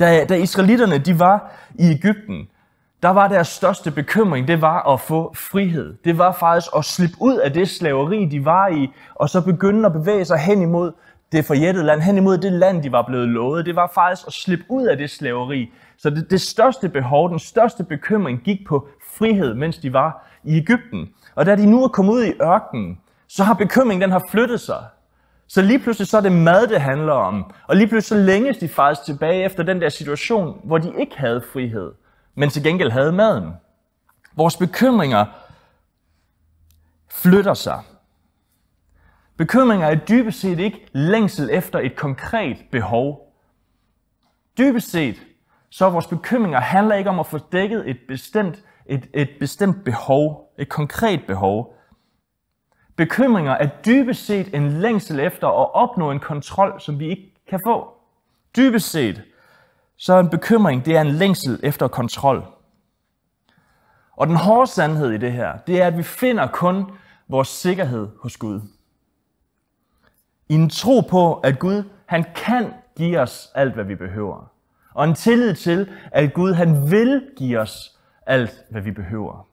Da, 0.00 0.24
da 0.24 0.34
israelitterne 0.34 0.98
de 0.98 1.18
var 1.18 1.52
i 1.74 1.90
Ægypten, 1.90 2.48
der 3.02 3.10
var 3.10 3.28
deres 3.28 3.48
største 3.48 3.90
bekymring, 3.90 4.48
det 4.48 4.60
var 4.60 4.92
at 4.92 5.00
få 5.00 5.34
frihed. 5.34 5.94
Det 6.04 6.18
var 6.18 6.32
faktisk 6.32 6.70
at 6.76 6.84
slippe 6.84 7.16
ud 7.20 7.36
af 7.36 7.52
det 7.52 7.68
slaveri, 7.68 8.24
de 8.24 8.44
var 8.44 8.68
i, 8.68 8.88
og 9.14 9.28
så 9.28 9.40
begynde 9.40 9.86
at 9.86 9.92
bevæge 9.92 10.24
sig 10.24 10.38
hen 10.38 10.62
imod 10.62 10.92
det 11.32 11.44
forjættede 11.44 11.86
land, 11.86 12.00
hen 12.00 12.16
imod 12.16 12.38
det 12.38 12.52
land, 12.52 12.82
de 12.82 12.92
var 12.92 13.02
blevet 13.02 13.28
lovet. 13.28 13.66
Det 13.66 13.76
var 13.76 13.90
faktisk 13.94 14.26
at 14.26 14.32
slippe 14.32 14.64
ud 14.68 14.84
af 14.86 14.96
det 14.96 15.10
slaveri. 15.10 15.72
Så 15.96 16.10
det, 16.10 16.30
det 16.30 16.40
største 16.40 16.88
behov, 16.88 17.30
den 17.30 17.38
største 17.38 17.84
bekymring 17.84 18.40
gik 18.44 18.66
på 18.66 18.88
frihed, 19.18 19.54
mens 19.54 19.78
de 19.78 19.92
var 19.92 20.26
i 20.44 20.56
Ægypten. 20.56 21.08
Og 21.34 21.46
da 21.46 21.56
de 21.56 21.66
nu 21.66 21.84
er 21.84 21.88
kommet 21.88 22.12
ud 22.12 22.24
i 22.24 22.32
ørkenen, 22.42 22.98
så 23.28 23.44
har 23.44 23.54
bekymringen 23.54 24.02
den 24.02 24.10
har 24.10 24.22
flyttet 24.30 24.60
sig. 24.60 24.84
Så 25.48 25.62
lige 25.62 25.78
pludselig 25.78 26.08
så 26.08 26.16
er 26.16 26.20
det 26.20 26.32
mad, 26.32 26.66
det 26.66 26.80
handler 26.80 27.12
om. 27.12 27.52
Og 27.66 27.76
lige 27.76 27.88
pludselig 27.88 28.18
så 28.18 28.26
længes 28.26 28.56
de 28.56 28.68
faktisk 28.68 29.04
tilbage 29.04 29.44
efter 29.44 29.62
den 29.62 29.80
der 29.80 29.88
situation, 29.88 30.60
hvor 30.64 30.78
de 30.78 31.00
ikke 31.00 31.18
havde 31.18 31.42
frihed 31.52 31.92
men 32.34 32.50
til 32.50 32.62
gengæld 32.62 32.90
havde 32.90 33.12
maden. 33.12 33.52
Vores 34.36 34.56
bekymringer 34.56 35.26
flytter 37.10 37.54
sig. 37.54 37.82
Bekymringer 39.36 39.86
er 39.86 39.94
dybest 39.94 40.40
set 40.40 40.58
ikke 40.58 40.86
længsel 40.92 41.50
efter 41.52 41.78
et 41.78 41.96
konkret 41.96 42.56
behov. 42.72 43.34
Dybest 44.58 44.90
set, 44.90 45.16
så 45.70 45.90
vores 45.90 46.06
bekymringer 46.06 46.60
handler 46.60 46.94
ikke 46.94 47.10
om 47.10 47.20
at 47.20 47.26
få 47.26 47.38
dækket 47.38 47.90
et 47.90 47.98
bestemt, 48.08 48.62
et, 48.86 49.08
et 49.14 49.30
bestemt 49.40 49.84
behov, 49.84 50.52
et 50.58 50.68
konkret 50.68 51.20
behov. 51.26 51.76
Bekymringer 52.96 53.52
er 53.52 53.66
dybest 53.66 54.26
set 54.26 54.54
en 54.54 54.70
længsel 54.70 55.20
efter 55.20 55.48
at 55.48 55.74
opnå 55.74 56.10
en 56.10 56.20
kontrol, 56.20 56.80
som 56.80 56.98
vi 56.98 57.08
ikke 57.08 57.34
kan 57.46 57.60
få. 57.66 57.94
Dybest 58.56 58.90
set, 58.90 59.22
så 59.96 60.14
er 60.14 60.20
en 60.20 60.30
bekymring, 60.30 60.84
det 60.84 60.96
er 60.96 61.00
en 61.00 61.10
længsel 61.10 61.60
efter 61.62 61.88
kontrol. 61.88 62.44
Og 64.16 64.26
den 64.26 64.36
hårde 64.36 64.66
sandhed 64.66 65.10
i 65.10 65.18
det 65.18 65.32
her, 65.32 65.58
det 65.66 65.82
er, 65.82 65.86
at 65.86 65.98
vi 65.98 66.02
finder 66.02 66.46
kun 66.46 66.84
vores 67.28 67.48
sikkerhed 67.48 68.08
hos 68.20 68.36
Gud. 68.36 68.60
I 70.48 70.54
en 70.54 70.70
tro 70.70 71.00
på, 71.00 71.34
at 71.34 71.58
Gud, 71.58 71.82
han 72.06 72.24
kan 72.34 72.72
give 72.96 73.20
os 73.20 73.50
alt, 73.54 73.74
hvad 73.74 73.84
vi 73.84 73.94
behøver. 73.94 74.50
Og 74.94 75.04
en 75.04 75.14
tillid 75.14 75.54
til, 75.54 75.90
at 76.12 76.34
Gud, 76.34 76.52
han 76.52 76.90
vil 76.90 77.28
give 77.36 77.58
os 77.58 77.98
alt, 78.26 78.64
hvad 78.70 78.82
vi 78.82 78.90
behøver. 78.90 79.46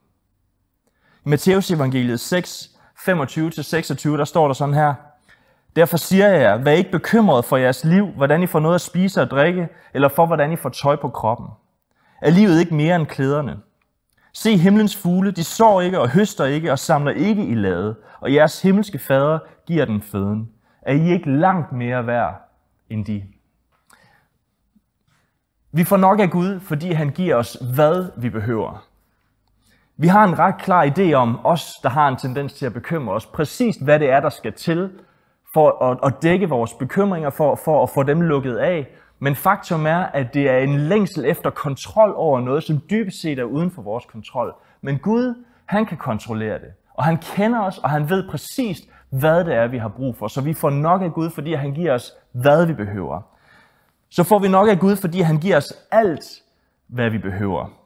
I 1.25 1.30
Matteus 1.30 1.71
evangeliet 1.71 2.19
6, 2.19 2.77
25-26, 3.01 4.17
der 4.17 4.25
står 4.25 4.47
der 4.47 4.53
sådan 4.53 4.73
her. 4.73 4.93
Derfor 5.75 5.97
siger 5.97 6.27
jeg 6.27 6.41
jer, 6.41 6.57
vær 6.57 6.71
ikke 6.71 6.91
bekymret 6.91 7.45
for 7.45 7.57
jeres 7.57 7.83
liv, 7.83 8.07
hvordan 8.07 8.43
I 8.43 8.47
får 8.47 8.59
noget 8.59 8.75
at 8.75 8.81
spise 8.81 9.21
og 9.21 9.29
drikke, 9.29 9.69
eller 9.93 10.07
for 10.07 10.25
hvordan 10.25 10.51
I 10.51 10.55
får 10.55 10.69
tøj 10.69 10.95
på 10.95 11.09
kroppen. 11.09 11.47
Er 12.21 12.29
livet 12.29 12.59
ikke 12.59 12.75
mere 12.75 12.95
end 12.95 13.05
klæderne? 13.05 13.57
Se 14.33 14.57
himlens 14.57 14.95
fugle, 14.95 15.31
de 15.31 15.43
sår 15.43 15.81
ikke 15.81 15.99
og 15.99 16.09
høster 16.09 16.45
ikke 16.45 16.71
og 16.71 16.79
samler 16.79 17.11
ikke 17.11 17.45
i 17.45 17.55
lade, 17.55 17.95
og 18.19 18.33
jeres 18.33 18.61
himmelske 18.61 18.99
fader 18.99 19.39
giver 19.67 19.85
den 19.85 20.01
føden. 20.01 20.49
Er 20.81 20.93
I 20.93 21.11
ikke 21.11 21.31
langt 21.31 21.71
mere 21.71 22.07
værd 22.07 22.49
end 22.89 23.05
de? 23.05 23.23
Vi 25.71 25.83
får 25.83 25.97
nok 25.97 26.19
af 26.19 26.29
Gud, 26.29 26.59
fordi 26.59 26.91
han 26.91 27.09
giver 27.09 27.35
os, 27.35 27.57
hvad 27.73 28.11
vi 28.17 28.29
behøver. 28.29 28.87
Vi 30.01 30.07
har 30.07 30.23
en 30.23 30.39
ret 30.39 30.57
klar 30.57 30.85
idé 30.85 31.13
om 31.13 31.39
os, 31.45 31.73
der 31.83 31.89
har 31.89 32.07
en 32.07 32.17
tendens 32.17 32.53
til 32.53 32.65
at 32.65 32.73
bekymre 32.73 33.13
os, 33.13 33.25
præcis 33.25 33.75
hvad 33.75 33.99
det 33.99 34.09
er, 34.09 34.19
der 34.19 34.29
skal 34.29 34.53
til, 34.53 34.89
for 35.53 35.83
at, 35.83 35.97
at 36.03 36.23
dække 36.23 36.49
vores 36.49 36.73
bekymringer, 36.73 37.29
for, 37.29 37.55
for 37.55 37.83
at 37.83 37.89
få 37.89 38.03
dem 38.03 38.21
lukket 38.21 38.57
af. 38.57 38.87
Men 39.19 39.35
faktum 39.35 39.85
er, 39.85 39.97
at 39.97 40.33
det 40.33 40.49
er 40.49 40.57
en 40.57 40.79
længsel 40.79 41.25
efter 41.25 41.49
kontrol 41.49 42.13
over 42.15 42.39
noget, 42.39 42.63
som 42.63 42.81
dybest 42.89 43.21
set 43.21 43.39
er 43.39 43.43
uden 43.43 43.71
for 43.71 43.81
vores 43.81 44.05
kontrol. 44.05 44.53
Men 44.81 44.97
Gud, 44.97 45.43
han 45.65 45.85
kan 45.85 45.97
kontrollere 45.97 46.59
det. 46.59 46.73
Og 46.93 47.03
han 47.03 47.17
kender 47.17 47.59
os, 47.61 47.77
og 47.77 47.89
han 47.89 48.09
ved 48.09 48.29
præcis, 48.29 48.81
hvad 49.09 49.45
det 49.45 49.55
er, 49.55 49.67
vi 49.67 49.77
har 49.77 49.89
brug 49.89 50.15
for. 50.15 50.27
Så 50.27 50.41
vi 50.41 50.53
får 50.53 50.69
nok 50.69 51.01
af 51.01 51.13
Gud, 51.13 51.29
fordi 51.29 51.53
han 51.53 51.73
giver 51.73 51.93
os, 51.93 52.13
hvad 52.31 52.65
vi 52.65 52.73
behøver. 52.73 53.21
Så 54.09 54.23
får 54.23 54.39
vi 54.39 54.47
nok 54.47 54.67
af 54.69 54.79
Gud, 54.79 54.95
fordi 54.95 55.21
han 55.21 55.37
giver 55.37 55.57
os 55.57 55.73
alt, 55.91 56.25
hvad 56.87 57.09
vi 57.09 57.17
behøver. 57.17 57.81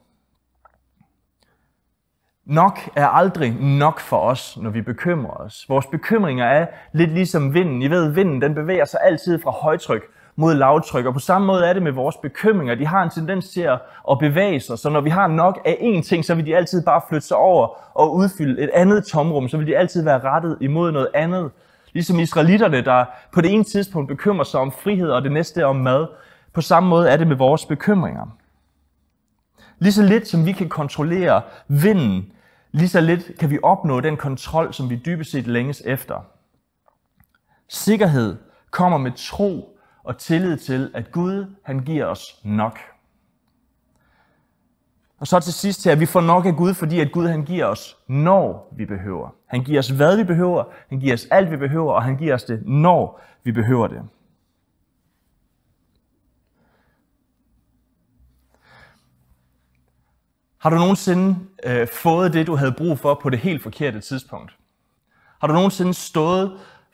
Nok 2.46 2.78
er 2.96 3.06
aldrig 3.06 3.54
nok 3.60 4.00
for 4.00 4.18
os, 4.18 4.58
når 4.62 4.70
vi 4.70 4.80
bekymrer 4.80 5.30
os. 5.30 5.64
Vores 5.68 5.86
bekymringer 5.86 6.44
er 6.44 6.66
lidt 6.92 7.10
ligesom 7.12 7.54
vinden. 7.54 7.82
I 7.82 7.90
ved, 7.90 8.12
vinden 8.12 8.42
den 8.42 8.54
bevæger 8.54 8.84
sig 8.84 9.00
altid 9.04 9.42
fra 9.42 9.50
højtryk 9.50 10.02
mod 10.36 10.54
lavtryk, 10.54 11.06
og 11.06 11.12
på 11.12 11.18
samme 11.18 11.46
måde 11.46 11.66
er 11.66 11.72
det 11.72 11.82
med 11.82 11.92
vores 11.92 12.16
bekymringer. 12.16 12.74
De 12.74 12.86
har 12.86 13.02
en 13.02 13.10
tendens 13.10 13.48
til 13.48 13.60
at, 14.10 14.18
bevæge 14.18 14.60
sig, 14.60 14.78
så 14.78 14.90
når 14.90 15.00
vi 15.00 15.10
har 15.10 15.26
nok 15.26 15.58
af 15.64 15.72
én 15.80 16.02
ting, 16.02 16.24
så 16.24 16.34
vil 16.34 16.46
de 16.46 16.56
altid 16.56 16.84
bare 16.84 17.00
flytte 17.08 17.26
sig 17.26 17.36
over 17.36 17.68
og 17.94 18.14
udfylde 18.14 18.62
et 18.62 18.70
andet 18.74 19.06
tomrum, 19.06 19.48
så 19.48 19.56
vil 19.56 19.66
de 19.66 19.76
altid 19.76 20.04
være 20.04 20.20
rettet 20.20 20.58
imod 20.60 20.92
noget 20.92 21.08
andet. 21.14 21.50
Ligesom 21.92 22.18
israelitterne, 22.18 22.80
der 22.80 23.04
på 23.32 23.40
det 23.40 23.52
ene 23.52 23.64
tidspunkt 23.64 24.08
bekymrer 24.08 24.44
sig 24.44 24.60
om 24.60 24.72
frihed, 24.72 25.10
og 25.10 25.22
det 25.22 25.32
næste 25.32 25.66
om 25.66 25.76
mad. 25.76 26.06
På 26.52 26.60
samme 26.60 26.88
måde 26.88 27.10
er 27.10 27.16
det 27.16 27.26
med 27.26 27.36
vores 27.36 27.66
bekymringer. 27.66 28.36
Lige 29.78 29.92
så 29.92 30.02
lidt 30.02 30.28
som 30.28 30.46
vi 30.46 30.52
kan 30.52 30.68
kontrollere 30.68 31.42
vinden, 31.68 32.32
Lige 32.76 32.88
så 32.88 33.00
lidt 33.00 33.38
kan 33.38 33.50
vi 33.50 33.58
opnå 33.62 34.00
den 34.00 34.16
kontrol, 34.16 34.74
som 34.74 34.90
vi 34.90 35.02
dybest 35.06 35.30
set 35.30 35.46
længes 35.46 35.82
efter. 35.84 36.26
Sikkerhed 37.68 38.36
kommer 38.70 38.98
med 38.98 39.12
tro 39.16 39.78
og 40.04 40.18
tillid 40.18 40.56
til, 40.56 40.90
at 40.94 41.12
Gud 41.12 41.54
han 41.62 41.80
giver 41.80 42.06
os 42.06 42.40
nok. 42.44 42.78
Og 45.18 45.26
så 45.26 45.40
til 45.40 45.52
sidst 45.52 45.84
her, 45.84 45.96
vi 45.96 46.06
får 46.06 46.20
nok 46.20 46.46
af 46.46 46.56
Gud, 46.56 46.74
fordi 46.74 47.00
at 47.00 47.12
Gud 47.12 47.26
han 47.26 47.44
giver 47.44 47.66
os, 47.66 47.96
når 48.08 48.72
vi 48.76 48.84
behøver. 48.84 49.34
Han 49.46 49.64
giver 49.64 49.78
os, 49.78 49.88
hvad 49.88 50.16
vi 50.16 50.24
behøver, 50.24 50.64
han 50.88 51.00
giver 51.00 51.14
os 51.14 51.26
alt, 51.30 51.50
vi 51.50 51.56
behøver, 51.56 51.92
og 51.92 52.02
han 52.02 52.16
giver 52.16 52.34
os 52.34 52.44
det, 52.44 52.62
når 52.66 53.20
vi 53.44 53.52
behøver 53.52 53.86
det. 53.86 54.02
Har 60.58 60.70
du 60.70 60.76
nogensinde 60.76 61.36
øh, 61.64 61.88
fået 61.92 62.32
det, 62.32 62.46
du 62.46 62.56
havde 62.56 62.72
brug 62.72 62.98
for 62.98 63.14
på 63.22 63.30
det 63.30 63.38
helt 63.38 63.62
forkerte 63.62 64.00
tidspunkt? 64.00 64.56
Har 65.40 65.46
du 65.46 65.52
nogensinde 65.52 65.94
stået 65.94 66.52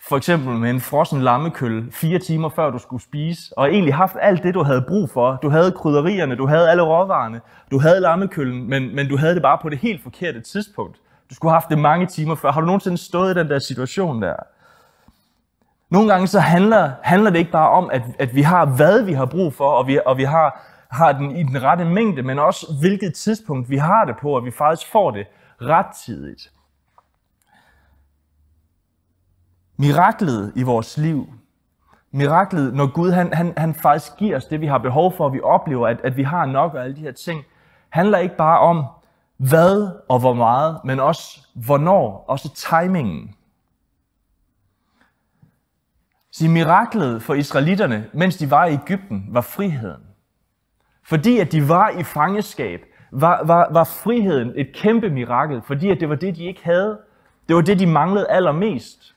for 0.09 0.17
eksempel 0.17 0.57
med 0.57 0.71
en 0.71 0.81
frossen 0.81 1.23
lammekøl 1.23 1.93
fire 1.93 2.19
timer 2.19 2.49
før 2.49 2.71
du 2.71 2.79
skulle 2.79 3.03
spise, 3.03 3.59
og 3.59 3.71
egentlig 3.71 3.95
haft 3.95 4.17
alt 4.21 4.43
det, 4.43 4.55
du 4.55 4.63
havde 4.63 4.85
brug 4.89 5.11
for. 5.11 5.39
Du 5.43 5.49
havde 5.51 5.73
krydderierne, 5.73 6.37
du 6.37 6.47
havde 6.47 6.71
alle 6.71 6.83
råvarerne, 6.83 7.41
du 7.71 7.79
havde 7.79 8.01
lammekøllen, 8.01 8.71
men, 8.71 8.95
men 8.95 9.09
du 9.09 9.17
havde 9.17 9.35
det 9.35 9.43
bare 9.43 9.59
på 9.63 9.69
det 9.69 9.79
helt 9.79 10.03
forkerte 10.03 10.41
tidspunkt. 10.41 10.97
Du 11.31 11.35
skulle 11.35 11.51
have 11.51 11.61
haft 11.61 11.71
det 11.71 11.79
mange 11.79 12.07
timer 12.07 12.35
før. 12.35 12.53
Har 12.53 12.61
du 12.61 12.67
nogensinde 12.67 12.99
stået 12.99 13.37
i 13.37 13.39
den 13.39 13.51
der 13.51 13.59
situation 13.59 14.23
der? 14.23 14.37
Nogle 15.91 16.13
gange 16.13 16.27
så 16.27 16.41
handler, 16.41 16.91
handler 17.03 17.31
det 17.31 17.39
ikke 17.39 17.51
bare 17.51 17.71
om, 17.71 17.91
at, 17.93 18.03
at 18.19 18.35
vi 18.35 18.43
har, 18.43 18.67
hvad 18.67 19.03
vi 19.03 19.13
har 19.13 19.27
brug 19.27 19.55
for, 19.55 19.71
og 19.71 19.87
vi, 19.87 19.99
og 20.07 20.19
vi 20.19 20.25
har, 20.25 20.61
har 20.93 21.13
den 21.13 21.37
i 21.37 21.43
den 21.43 21.63
rette 21.63 21.85
mængde, 21.85 22.23
men 22.23 22.39
også 22.39 22.67
hvilket 22.81 23.15
tidspunkt 23.15 23.71
vi 23.71 23.77
har 23.77 24.05
det 24.05 24.17
på, 24.21 24.37
at 24.37 24.45
vi 24.45 24.51
faktisk 24.51 24.93
får 24.93 25.11
det 25.11 25.27
rettidigt. 25.61 26.53
Miraklet 29.77 30.53
i 30.57 30.63
vores 30.63 30.99
liv, 30.99 31.27
miraklet, 32.11 32.75
når 32.75 32.93
Gud 32.93 33.11
han, 33.11 33.33
han, 33.33 33.55
han 33.57 33.75
faktisk 33.75 34.17
giver 34.17 34.37
os 34.37 34.45
det, 34.45 34.61
vi 34.61 34.67
har 34.67 34.79
behov 34.79 35.17
for, 35.17 35.25
og 35.25 35.33
vi 35.33 35.41
oplever, 35.41 35.89
at, 35.89 36.01
at 36.05 36.17
vi 36.17 36.23
har 36.23 36.47
nok 36.47 36.75
og 36.75 36.85
alle 36.85 36.97
de 36.97 37.01
her 37.01 37.13
ting, 37.13 37.45
handler 37.89 38.19
ikke 38.19 38.37
bare 38.37 38.59
om, 38.59 38.85
hvad 39.37 40.01
og 40.09 40.21
hvor 40.21 40.35
meget, 40.35 40.81
men 40.85 41.01
også 41.01 41.47
hvornår, 41.55 42.25
også 42.29 42.55
timingen. 42.55 43.35
Så 46.33 46.49
miraklet 46.49 47.23
for 47.23 47.35
israelitterne, 47.35 48.11
mens 48.13 48.37
de 48.37 48.51
var 48.51 48.67
i 48.67 48.73
Ægypten, 48.73 49.27
var 49.29 49.41
friheden. 49.41 50.12
Fordi 51.13 51.39
at 51.39 51.53
de 51.53 51.69
var 51.69 51.91
i 51.91 52.03
fangeskab, 52.03 52.81
var, 53.11 53.43
var, 53.45 53.69
var 53.73 53.85
friheden 53.85 54.53
et 54.57 54.73
kæmpe 54.75 55.11
mirakel, 55.11 55.63
fordi 55.67 55.91
at 55.91 56.01
det 56.01 56.09
var 56.09 56.15
det, 56.15 56.37
de 56.37 56.45
ikke 56.45 56.65
havde. 56.65 56.99
Det 57.49 57.57
var 57.57 57.63
det, 57.63 57.79
de 57.79 57.87
manglede 57.87 58.27
allermest. 58.31 59.15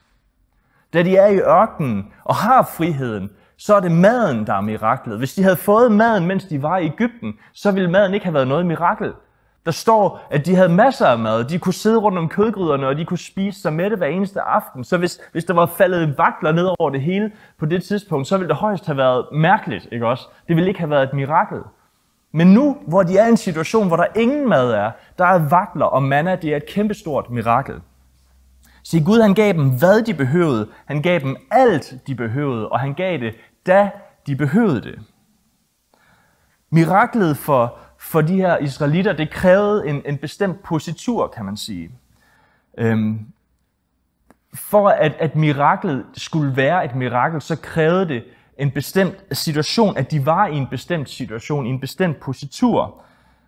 Da 0.93 1.03
de 1.03 1.17
er 1.17 1.27
i 1.27 1.37
ørkenen 1.37 2.13
og 2.23 2.35
har 2.35 2.63
friheden, 2.77 3.29
så 3.57 3.75
er 3.75 3.79
det 3.79 3.91
maden, 3.91 4.47
der 4.47 4.53
er 4.53 4.61
miraklet. 4.61 5.17
Hvis 5.17 5.33
de 5.33 5.43
havde 5.43 5.55
fået 5.55 5.91
maden, 5.91 6.27
mens 6.27 6.45
de 6.45 6.61
var 6.61 6.77
i 6.77 6.85
Ægypten, 6.85 7.33
så 7.53 7.71
ville 7.71 7.91
maden 7.91 8.13
ikke 8.13 8.25
have 8.25 8.33
været 8.33 8.47
noget 8.47 8.65
mirakel. 8.65 9.13
Der 9.65 9.71
står, 9.71 10.27
at 10.31 10.45
de 10.45 10.55
havde 10.55 10.69
masser 10.69 11.07
af 11.07 11.19
mad. 11.19 11.43
De 11.43 11.59
kunne 11.59 11.73
sidde 11.73 11.97
rundt 11.97 12.17
om 12.17 12.29
kødgryderne, 12.29 12.87
og 12.87 12.97
de 12.97 13.05
kunne 13.05 13.17
spise 13.17 13.61
sig 13.61 13.73
med 13.73 13.89
det 13.89 13.97
hver 13.97 14.07
eneste 14.07 14.41
aften. 14.41 14.83
Så 14.83 14.97
hvis, 14.97 15.19
hvis 15.31 15.45
der 15.45 15.53
var 15.53 15.65
faldet 15.65 16.17
vakler 16.17 16.51
ned 16.51 16.69
over 16.79 16.89
det 16.89 17.01
hele 17.01 17.31
på 17.59 17.65
det 17.65 17.83
tidspunkt, 17.83 18.27
så 18.27 18.37
ville 18.37 18.49
det 18.49 18.57
højst 18.57 18.85
have 18.85 18.97
været 18.97 19.25
mærkeligt, 19.31 19.87
ikke 19.91 20.07
også? 20.07 20.27
Det 20.47 20.55
ville 20.55 20.67
ikke 20.67 20.79
have 20.79 20.89
været 20.89 21.03
et 21.03 21.13
mirakel. 21.13 21.59
Men 22.35 22.47
nu, 22.47 22.77
hvor 22.87 23.03
de 23.03 23.17
er 23.17 23.25
i 23.25 23.29
en 23.29 23.37
situation, 23.37 23.87
hvor 23.87 23.95
der 23.95 24.05
ingen 24.15 24.49
mad 24.49 24.71
er, 24.71 24.91
der 25.17 25.25
er 25.25 25.49
vakler 25.49 25.85
og 25.85 26.03
manna, 26.03 26.35
det 26.35 26.53
er 26.53 26.57
et 26.57 26.65
kæmpestort 26.65 27.29
mirakel. 27.29 27.81
Se, 28.83 29.03
Gud 29.03 29.21
han 29.21 29.33
gav 29.33 29.53
dem, 29.53 29.77
hvad 29.77 30.01
de 30.01 30.13
behøvede. 30.13 30.69
Han 30.85 31.01
gav 31.01 31.19
dem 31.19 31.35
alt, 31.51 31.93
de 32.07 32.15
behøvede, 32.15 32.69
og 32.69 32.79
han 32.79 32.93
gav 32.93 33.17
det, 33.17 33.35
da 33.65 33.89
de 34.27 34.35
behøvede 34.35 34.81
det. 34.81 34.99
Miraklet 36.69 37.37
for, 37.37 37.77
for 37.97 38.21
de 38.21 38.35
her 38.35 38.57
israelitter, 38.57 39.13
det 39.13 39.31
krævede 39.31 39.87
en, 39.87 40.01
en 40.05 40.17
bestemt 40.17 40.63
positur, 40.63 41.27
kan 41.27 41.45
man 41.45 41.57
sige. 41.57 41.91
Øhm, 42.77 43.19
for 44.53 44.89
at, 44.89 45.13
at 45.19 45.35
miraklet 45.35 46.05
skulle 46.13 46.55
være 46.55 46.85
et 46.85 46.95
mirakel, 46.95 47.41
så 47.41 47.55
krævede 47.55 48.07
det 48.07 48.23
en 48.57 48.71
bestemt 48.71 49.15
situation, 49.31 49.97
at 49.97 50.11
de 50.11 50.25
var 50.25 50.47
i 50.47 50.55
en 50.55 50.67
bestemt 50.67 51.09
situation, 51.09 51.65
i 51.65 51.69
en 51.69 51.79
bestemt 51.79 52.19
positur. 52.19 53.01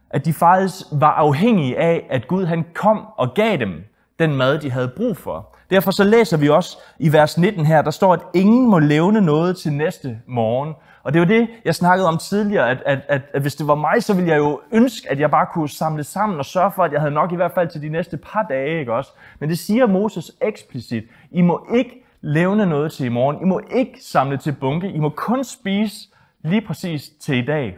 At 0.09 0.25
de 0.25 0.33
faktisk 0.33 0.85
var 0.91 1.11
afhængige 1.11 1.77
af, 1.77 2.07
at 2.09 2.27
Gud 2.27 2.45
han 2.45 2.65
kom 2.73 3.05
og 3.17 3.33
gav 3.33 3.57
dem 3.57 3.83
den 4.19 4.35
mad, 4.35 4.59
de 4.59 4.71
havde 4.71 4.91
brug 4.97 5.17
for. 5.17 5.55
Derfor 5.69 5.91
så 5.91 6.03
læser 6.03 6.37
vi 6.37 6.49
også 6.49 6.77
i 6.99 7.13
vers 7.13 7.37
19 7.37 7.65
her, 7.65 7.81
der 7.81 7.91
står, 7.91 8.13
at 8.13 8.19
ingen 8.33 8.69
må 8.69 8.79
levne 8.79 9.21
noget 9.21 9.57
til 9.57 9.73
næste 9.73 10.19
morgen. 10.27 10.73
Og 11.03 11.13
det 11.13 11.21
var 11.21 11.27
det, 11.27 11.47
jeg 11.65 11.75
snakkede 11.75 12.07
om 12.07 12.17
tidligere, 12.17 12.69
at, 12.69 12.83
at, 12.85 12.99
at, 13.07 13.21
at 13.33 13.41
hvis 13.41 13.55
det 13.55 13.67
var 13.67 13.75
mig, 13.75 14.03
så 14.03 14.13
ville 14.13 14.29
jeg 14.29 14.37
jo 14.37 14.61
ønske, 14.71 15.11
at 15.11 15.19
jeg 15.19 15.31
bare 15.31 15.45
kunne 15.53 15.69
samle 15.69 16.03
sammen 16.03 16.39
og 16.39 16.45
sørge 16.45 16.71
for, 16.71 16.83
at 16.83 16.91
jeg 16.91 16.99
havde 16.99 17.13
nok 17.13 17.31
i 17.31 17.35
hvert 17.35 17.51
fald 17.55 17.69
til 17.69 17.81
de 17.81 17.89
næste 17.89 18.17
par 18.17 18.45
dage, 18.49 18.79
ikke 18.79 18.93
også? 18.93 19.11
Men 19.39 19.49
det 19.49 19.59
siger 19.59 19.87
Moses 19.87 20.31
eksplicit. 20.41 21.03
I 21.31 21.41
må 21.41 21.67
ikke 21.75 22.06
levne 22.27 22.65
noget 22.65 22.91
til 22.91 23.05
i 23.05 23.09
morgen. 23.09 23.41
I 23.41 23.45
må 23.45 23.61
ikke 23.71 24.03
samle 24.03 24.37
til 24.37 24.51
bunke. 24.51 24.91
I 24.91 24.99
må 24.99 25.09
kun 25.09 25.43
spise 25.43 26.09
lige 26.43 26.61
præcis 26.61 27.11
til 27.19 27.35
i 27.35 27.45
dag. 27.45 27.77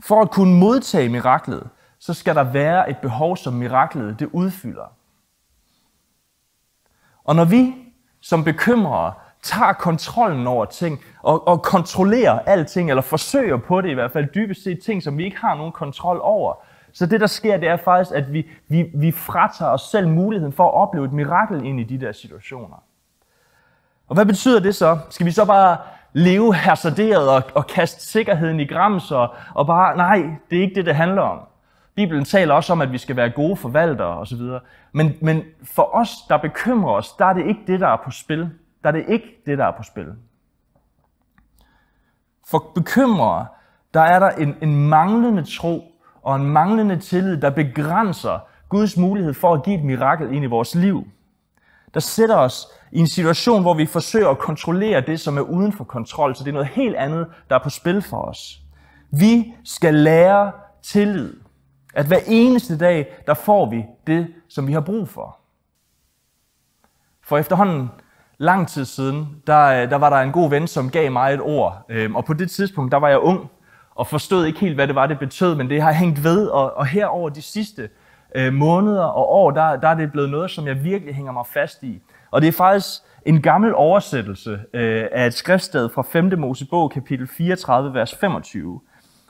For 0.00 0.20
at 0.20 0.30
kunne 0.30 0.58
modtage 0.58 1.08
miraklet, 1.08 1.68
så 1.98 2.14
skal 2.14 2.34
der 2.34 2.42
være 2.42 2.90
et 2.90 2.98
behov, 2.98 3.36
som 3.36 3.52
miraklet 3.52 4.20
det 4.20 4.28
udfylder. 4.32 4.96
Og 7.24 7.36
når 7.36 7.44
vi 7.44 7.74
som 8.20 8.44
bekymrere 8.44 9.14
tager 9.42 9.72
kontrollen 9.72 10.46
over 10.46 10.64
ting, 10.64 11.00
og, 11.22 11.48
og 11.48 11.62
kontrollerer 11.62 12.38
alting, 12.38 12.90
eller 12.90 13.02
forsøger 13.02 13.56
på 13.56 13.80
det 13.80 13.90
i 13.90 13.94
hvert 13.94 14.12
fald 14.12 14.28
dybest 14.34 14.64
set 14.64 14.82
ting, 14.82 15.02
som 15.02 15.18
vi 15.18 15.24
ikke 15.24 15.36
har 15.36 15.54
nogen 15.54 15.72
kontrol 15.72 16.20
over, 16.22 16.54
så 16.92 17.06
det 17.06 17.20
der 17.20 17.26
sker, 17.26 17.56
det 17.56 17.68
er 17.68 17.76
faktisk, 17.76 18.16
at 18.16 18.32
vi, 18.32 18.50
vi, 18.68 18.90
vi 18.94 19.12
fratager 19.12 19.70
os 19.70 19.82
selv 19.82 20.08
muligheden 20.08 20.52
for 20.52 20.64
at 20.64 20.74
opleve 20.74 21.06
et 21.06 21.12
mirakel 21.12 21.64
ind 21.64 21.80
i 21.80 21.84
de 21.84 22.00
der 22.00 22.12
situationer. 22.12 22.82
Og 24.08 24.14
hvad 24.14 24.26
betyder 24.26 24.60
det 24.60 24.74
så? 24.74 24.98
Skal 25.10 25.26
vi 25.26 25.30
så 25.30 25.44
bare 25.44 25.76
leve 26.12 26.54
hasarderet 26.54 27.28
og, 27.28 27.42
og 27.54 27.66
kaste 27.66 28.06
sikkerheden 28.06 28.60
i 28.60 28.66
grams 28.66 29.10
og, 29.10 29.34
og 29.54 29.66
bare, 29.66 29.96
nej, 29.96 30.22
det 30.50 30.58
er 30.58 30.62
ikke 30.62 30.74
det, 30.74 30.86
det 30.86 30.94
handler 30.94 31.22
om. 31.22 31.38
Bibelen 31.94 32.24
taler 32.24 32.54
også 32.54 32.72
om, 32.72 32.80
at 32.80 32.92
vi 32.92 32.98
skal 32.98 33.16
være 33.16 33.30
gode 33.30 33.56
forvaltere 33.56 34.18
osv. 34.18 34.40
Men, 34.92 35.12
men 35.20 35.42
for 35.64 35.94
os, 35.94 36.10
der 36.28 36.36
bekymrer 36.36 36.92
os, 36.92 37.12
der 37.12 37.26
er 37.26 37.32
det 37.32 37.46
ikke 37.46 37.60
det, 37.66 37.80
der 37.80 37.88
er 37.88 37.96
på 38.04 38.10
spil. 38.10 38.50
Der 38.82 38.88
er 38.88 38.92
det 38.92 39.04
ikke 39.08 39.42
det, 39.46 39.58
der 39.58 39.64
er 39.64 39.76
på 39.76 39.82
spil. 39.82 40.06
For 42.46 42.72
bekymrere, 42.74 43.46
der 43.94 44.00
er 44.00 44.18
der 44.18 44.30
en, 44.30 44.56
en 44.62 44.88
manglende 44.88 45.58
tro 45.58 45.89
og 46.22 46.36
en 46.36 46.44
manglende 46.44 46.96
tillid, 46.96 47.36
der 47.36 47.50
begrænser 47.50 48.38
Guds 48.68 48.96
mulighed 48.96 49.34
for 49.34 49.54
at 49.54 49.62
give 49.62 49.78
et 49.78 49.84
mirakel 49.84 50.32
ind 50.32 50.44
i 50.44 50.48
vores 50.48 50.74
liv. 50.74 51.06
Der 51.94 52.00
sætter 52.00 52.36
os 52.36 52.66
i 52.92 52.98
en 52.98 53.06
situation, 53.06 53.62
hvor 53.62 53.74
vi 53.74 53.86
forsøger 53.86 54.28
at 54.28 54.38
kontrollere 54.38 55.00
det, 55.00 55.20
som 55.20 55.36
er 55.36 55.40
uden 55.40 55.72
for 55.72 55.84
kontrol, 55.84 56.36
så 56.36 56.44
det 56.44 56.48
er 56.48 56.52
noget 56.52 56.68
helt 56.68 56.96
andet, 56.96 57.26
der 57.48 57.54
er 57.54 57.62
på 57.62 57.70
spil 57.70 58.02
for 58.02 58.22
os. 58.22 58.60
Vi 59.10 59.54
skal 59.64 59.94
lære 59.94 60.52
tillid. 60.82 61.36
At 61.94 62.06
hver 62.06 62.20
eneste 62.26 62.78
dag, 62.78 63.22
der 63.26 63.34
får 63.34 63.70
vi 63.70 63.84
det, 64.06 64.26
som 64.48 64.66
vi 64.66 64.72
har 64.72 64.80
brug 64.80 65.08
for. 65.08 65.36
For 67.22 67.38
efterhånden 67.38 67.90
lang 68.38 68.68
tid 68.68 68.84
siden, 68.84 69.42
der, 69.46 69.66
øh, 69.66 69.90
der 69.90 69.96
var 69.96 70.10
der 70.10 70.16
en 70.16 70.32
god 70.32 70.50
ven, 70.50 70.66
som 70.66 70.90
gav 70.90 71.12
mig 71.12 71.34
et 71.34 71.40
ord. 71.40 71.84
Øhm, 71.88 72.16
og 72.16 72.24
på 72.24 72.34
det 72.34 72.50
tidspunkt, 72.50 72.92
der 72.92 72.98
var 72.98 73.08
jeg 73.08 73.18
ung, 73.18 73.50
og 74.00 74.06
forstod 74.06 74.46
ikke 74.46 74.60
helt, 74.60 74.74
hvad 74.74 74.86
det 74.86 74.94
var, 74.94 75.06
det 75.06 75.18
betød, 75.18 75.54
men 75.54 75.70
det 75.70 75.82
har 75.82 75.92
hængt 75.92 76.24
ved, 76.24 76.46
og, 76.46 76.76
og 76.76 76.86
her 76.86 77.06
over 77.06 77.28
de 77.28 77.42
sidste 77.42 77.88
øh, 78.34 78.52
måneder 78.52 79.04
og 79.04 79.32
år, 79.32 79.50
der, 79.50 79.76
der 79.76 79.88
er 79.88 79.94
det 79.94 80.12
blevet 80.12 80.30
noget, 80.30 80.50
som 80.50 80.66
jeg 80.66 80.84
virkelig 80.84 81.14
hænger 81.14 81.32
mig 81.32 81.44
fast 81.46 81.82
i. 81.82 82.00
Og 82.30 82.42
det 82.42 82.48
er 82.48 82.52
faktisk 82.52 83.00
en 83.26 83.42
gammel 83.42 83.74
oversættelse 83.74 84.60
øh, 84.74 85.06
af 85.12 85.26
et 85.26 85.34
skriftsted 85.34 85.88
fra 85.94 86.02
5. 86.02 86.38
Mosebog, 86.38 86.90
kapitel 86.90 87.28
34, 87.28 87.94
vers 87.94 88.14
25. 88.14 88.80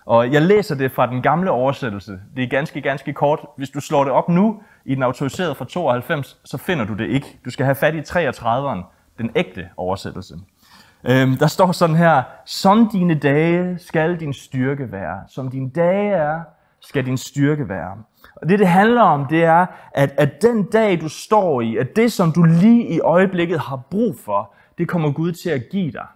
Og 0.07 0.33
jeg 0.33 0.43
læser 0.43 0.75
det 0.75 0.93
fra 0.93 1.07
den 1.07 1.23
gamle 1.23 1.51
oversættelse. 1.51 2.21
Det 2.37 2.45
er 2.45 2.49
ganske, 2.49 2.81
ganske 2.81 3.13
kort. 3.13 3.41
Hvis 3.57 3.71
du 3.71 3.81
slår 3.81 4.05
det 4.05 4.13
op 4.13 4.29
nu 4.29 4.63
i 4.85 4.95
den 4.95 5.03
autoriserede 5.03 5.55
fra 5.55 5.65
92, 5.65 6.39
så 6.45 6.59
finder 6.59 6.85
du 6.85 6.95
det 6.95 7.09
ikke. 7.09 7.39
Du 7.45 7.51
skal 7.51 7.65
have 7.65 7.75
fat 7.75 7.95
i 7.95 8.01
33'eren, 8.01 8.83
den 9.19 9.31
ægte 9.37 9.69
oversættelse. 9.77 10.35
Øhm, 11.05 11.37
der 11.37 11.47
står 11.47 11.73
sådan 11.73 11.97
her, 11.97 12.23
som 12.45 12.89
dine 12.93 13.15
dage 13.15 13.79
skal 13.79 14.21
din 14.21 14.33
styrke 14.33 14.93
være. 14.93 15.21
Som 15.29 15.51
dine 15.51 15.71
dage 15.71 16.13
er, 16.13 16.41
skal 16.81 17.07
din 17.07 17.17
styrke 17.17 17.69
være. 17.69 17.97
Og 18.37 18.49
det, 18.49 18.59
det 18.59 18.69
handler 18.69 19.03
om, 19.03 19.27
det 19.27 19.45
er, 19.45 19.67
at, 19.95 20.15
at 20.17 20.43
den 20.43 20.63
dag, 20.63 21.01
du 21.01 21.09
står 21.09 21.61
i, 21.61 21.77
at 21.77 21.97
det, 21.97 22.13
som 22.13 22.33
du 22.33 22.43
lige 22.43 22.89
i 22.89 23.01
øjeblikket 23.01 23.61
har 23.61 23.81
brug 23.91 24.17
for, 24.25 24.55
det 24.79 24.89
kommer 24.89 25.13
Gud 25.13 25.33
til 25.33 25.51
at 25.51 25.63
give 25.71 25.93
dig. 25.93 26.07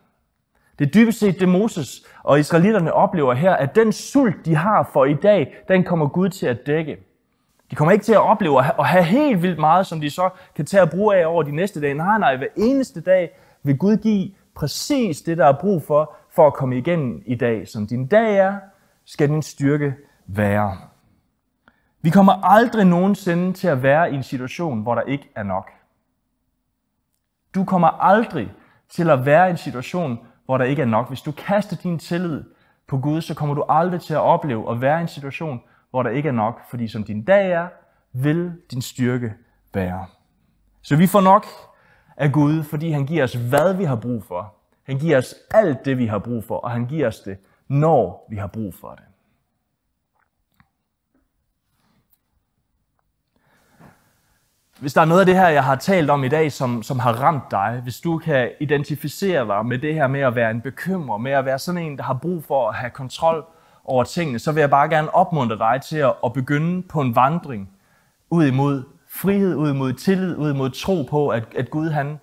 Det 0.78 0.86
er 0.86 0.90
dybest 0.90 1.18
set 1.18 1.40
det, 1.40 1.48
Moses 1.48 2.02
og 2.22 2.40
israelitterne 2.40 2.92
oplever 2.92 3.34
her, 3.34 3.52
at 3.52 3.74
den 3.74 3.92
sult, 3.92 4.46
de 4.46 4.54
har 4.54 4.90
for 4.92 5.04
i 5.04 5.14
dag, 5.14 5.56
den 5.68 5.84
kommer 5.84 6.08
Gud 6.08 6.28
til 6.28 6.46
at 6.46 6.66
dække. 6.66 6.96
De 7.70 7.76
kommer 7.76 7.92
ikke 7.92 8.04
til 8.04 8.12
at 8.12 8.20
opleve 8.20 8.58
at 8.58 8.86
have 8.86 9.04
helt 9.04 9.42
vildt 9.42 9.58
meget, 9.58 9.86
som 9.86 10.00
de 10.00 10.10
så 10.10 10.30
kan 10.56 10.66
tage 10.66 10.82
at 10.82 10.90
bruge 10.90 11.16
af 11.16 11.26
over 11.26 11.42
de 11.42 11.56
næste 11.56 11.80
dage. 11.80 11.94
Nej, 11.94 12.18
nej, 12.18 12.36
hver 12.36 12.46
eneste 12.56 13.00
dag 13.00 13.30
vil 13.62 13.78
Gud 13.78 13.96
give 13.96 14.30
præcis 14.54 15.22
det, 15.22 15.38
der 15.38 15.46
er 15.46 15.60
brug 15.60 15.82
for, 15.82 16.14
for 16.30 16.46
at 16.46 16.54
komme 16.54 16.78
igennem 16.78 17.22
i 17.26 17.34
dag. 17.34 17.68
Som 17.68 17.86
din 17.86 18.06
dag 18.06 18.36
er, 18.36 18.58
skal 19.04 19.28
din 19.28 19.42
styrke 19.42 19.94
være. 20.26 20.78
Vi 22.02 22.10
kommer 22.10 22.32
aldrig 22.32 22.84
nogensinde 22.84 23.52
til 23.52 23.68
at 23.68 23.82
være 23.82 24.12
i 24.12 24.14
en 24.14 24.22
situation, 24.22 24.82
hvor 24.82 24.94
der 24.94 25.02
ikke 25.02 25.30
er 25.36 25.42
nok. 25.42 25.70
Du 27.54 27.64
kommer 27.64 27.88
aldrig 27.88 28.52
til 28.88 29.10
at 29.10 29.26
være 29.26 29.48
i 29.48 29.50
en 29.50 29.56
situation, 29.56 30.18
hvor 30.44 30.58
der 30.58 30.64
ikke 30.64 30.82
er 30.82 30.86
nok. 30.86 31.08
Hvis 31.08 31.20
du 31.20 31.32
kaster 31.32 31.76
din 31.76 31.98
tillid 31.98 32.44
på 32.88 32.98
Gud, 32.98 33.20
så 33.20 33.34
kommer 33.34 33.54
du 33.54 33.64
aldrig 33.68 34.00
til 34.00 34.14
at 34.14 34.20
opleve 34.20 34.70
at 34.70 34.80
være 34.80 34.98
i 34.98 35.02
en 35.02 35.08
situation, 35.08 35.60
hvor 35.90 36.02
der 36.02 36.10
ikke 36.10 36.28
er 36.28 36.32
nok, 36.32 36.60
fordi 36.70 36.88
som 36.88 37.04
din 37.04 37.24
dag 37.24 37.50
er, 37.50 37.68
vil 38.12 38.52
din 38.70 38.82
styrke 38.82 39.34
være. 39.74 40.06
Så 40.82 40.96
vi 40.96 41.06
får 41.06 41.20
nok 41.20 41.46
af 42.16 42.32
Gud, 42.32 42.62
fordi 42.62 42.90
han 42.90 43.06
giver 43.06 43.24
os, 43.24 43.32
hvad 43.34 43.74
vi 43.74 43.84
har 43.84 43.96
brug 43.96 44.24
for. 44.24 44.54
Han 44.82 44.98
giver 44.98 45.18
os 45.18 45.34
alt 45.50 45.84
det, 45.84 45.98
vi 45.98 46.06
har 46.06 46.18
brug 46.18 46.44
for, 46.44 46.56
og 46.56 46.70
han 46.70 46.86
giver 46.86 47.08
os 47.08 47.20
det, 47.20 47.38
når 47.68 48.26
vi 48.30 48.36
har 48.36 48.46
brug 48.46 48.74
for 48.74 48.90
det. 48.90 49.04
Hvis 54.80 54.94
der 54.94 55.00
er 55.00 55.04
noget 55.04 55.20
af 55.20 55.26
det 55.26 55.34
her, 55.34 55.48
jeg 55.48 55.64
har 55.64 55.76
talt 55.76 56.10
om 56.10 56.24
i 56.24 56.28
dag, 56.28 56.52
som, 56.52 56.82
som 56.82 56.98
har 56.98 57.12
ramt 57.12 57.50
dig, 57.50 57.80
hvis 57.82 58.00
du 58.00 58.18
kan 58.18 58.50
identificere 58.60 59.46
dig 59.46 59.66
med 59.66 59.78
det 59.78 59.94
her 59.94 60.06
med 60.06 60.20
at 60.20 60.34
være 60.34 60.50
en 60.50 60.60
bekymrer, 60.60 61.18
med 61.18 61.32
at 61.32 61.44
være 61.44 61.58
sådan 61.58 61.82
en, 61.82 61.96
der 61.96 62.02
har 62.02 62.14
brug 62.14 62.44
for 62.44 62.68
at 62.68 62.74
have 62.74 62.90
kontrol 62.90 63.44
over 63.84 64.04
tingene, 64.04 64.38
så 64.38 64.52
vil 64.52 64.60
jeg 64.60 64.70
bare 64.70 64.88
gerne 64.88 65.14
opmuntre 65.14 65.58
dig 65.58 65.80
til 65.82 65.96
at, 65.96 66.14
at 66.24 66.32
begynde 66.32 66.82
på 66.82 67.00
en 67.00 67.16
vandring 67.16 67.70
ud 68.30 68.46
imod 68.46 68.84
frihed, 69.14 69.54
ud 69.54 69.72
mod 69.72 69.92
tillid, 69.92 70.36
ud 70.36 70.52
mod 70.52 70.70
tro 70.70 71.02
på, 71.10 71.28
at, 71.28 71.44
at 71.56 71.70
Gud 71.70 71.90
han, 71.90 72.18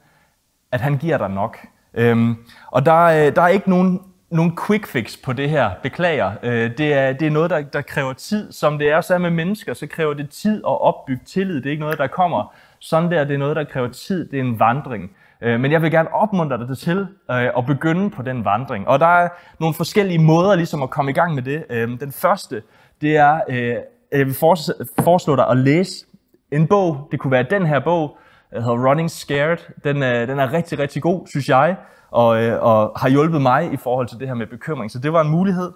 at 0.72 0.82
han 0.82 0.98
giver 0.98 1.18
dig 1.18 1.30
nok. 1.30 1.58
Øhm, 1.94 2.36
og 2.68 2.86
der, 2.86 3.04
øh, 3.04 3.36
der 3.36 3.42
er 3.42 3.48
ikke 3.48 3.70
nogen, 3.70 4.02
nogen 4.30 4.58
quick 4.68 4.88
fix 4.88 5.18
på 5.24 5.34
det 5.34 5.50
her, 5.50 5.72
beklager. 5.84 6.32
Øh, 6.44 6.78
det, 6.78 6.94
er, 6.94 7.14
det 7.14 7.28
er 7.28 7.32
noget, 7.32 7.50
der, 7.50 7.62
der 7.62 7.82
kræver 7.82 8.14
tid. 8.14 8.52
Som 8.52 8.78
det 8.78 8.90
er 8.90 9.02
så 9.02 9.18
med 9.18 9.30
mennesker, 9.30 9.74
så 9.74 9.88
kræver 9.88 10.14
det 10.14 10.30
tid 10.30 10.58
at 10.58 10.82
opbygge 10.82 11.22
tillid. 11.26 11.56
Det 11.56 11.66
er 11.66 11.72
ikke 11.72 11.82
noget, 11.82 11.98
der 11.98 12.08
kommer 12.08 12.54
sådan 12.80 13.12
der. 13.12 13.24
Det 13.24 13.34
er 13.34 13.38
noget, 13.38 13.56
der 13.56 13.64
kræver 13.64 13.88
tid. 13.88 14.30
Det 14.30 14.40
er 14.40 14.44
en 14.44 14.60
vandring. 14.60 15.12
Øh, 15.42 15.60
men 15.60 15.72
jeg 15.72 15.82
vil 15.82 15.92
gerne 15.92 16.14
opmuntre 16.14 16.68
dig 16.68 16.78
til 16.78 17.08
øh, 17.32 17.50
at 17.58 17.66
begynde 17.68 18.10
på 18.10 18.22
den 18.22 18.46
vandring. 18.46 18.88
Og 18.88 19.00
der 19.00 19.22
er 19.24 19.30
nogle 19.60 19.74
forskellige 19.74 20.20
måder 20.20 20.56
ligesom 20.56 20.84
at 20.84 20.90
komme 20.90 21.12
i 21.12 21.14
gang 21.14 21.36
med 21.36 21.44
det. 21.44 21.64
Øh, 21.70 22.00
den 22.00 22.12
første, 22.12 22.62
det 23.02 23.18
er, 23.18 23.40
øh, 23.50 23.58
øh 23.58 23.76
jeg 24.12 24.26
vil 24.26 24.36
foreslå 25.04 25.36
dig 25.36 25.48
at 25.48 25.58
læse 25.58 26.06
en 26.52 26.68
bog. 26.68 27.08
Det 27.12 27.20
kunne 27.20 27.32
være 27.32 27.46
den 27.50 27.66
her 27.66 27.80
bog, 27.80 28.18
der 28.52 28.62
hedder 28.62 28.90
Running 28.90 29.12
Scared. 29.12 29.58
Den, 29.84 30.04
øh, 30.04 30.28
den 30.28 30.40
er 30.40 30.54
rigtig, 30.54 30.80
rigtig 30.80 31.02
god, 31.02 31.28
synes 31.28 31.50
jeg, 31.50 31.76
og, 32.12 32.44
øh, 32.44 32.64
og 32.64 32.92
har 32.96 33.10
hjulpet 33.10 33.42
mig 33.42 33.74
i 33.74 33.78
forhold 33.78 34.08
til 34.08 34.20
det 34.20 34.28
her 34.28 34.36
med 34.36 34.48
bekymring. 34.48 34.92
Så 34.92 35.00
det 35.00 35.14
var 35.14 35.22
en 35.22 35.30
mulighed. 35.30 35.72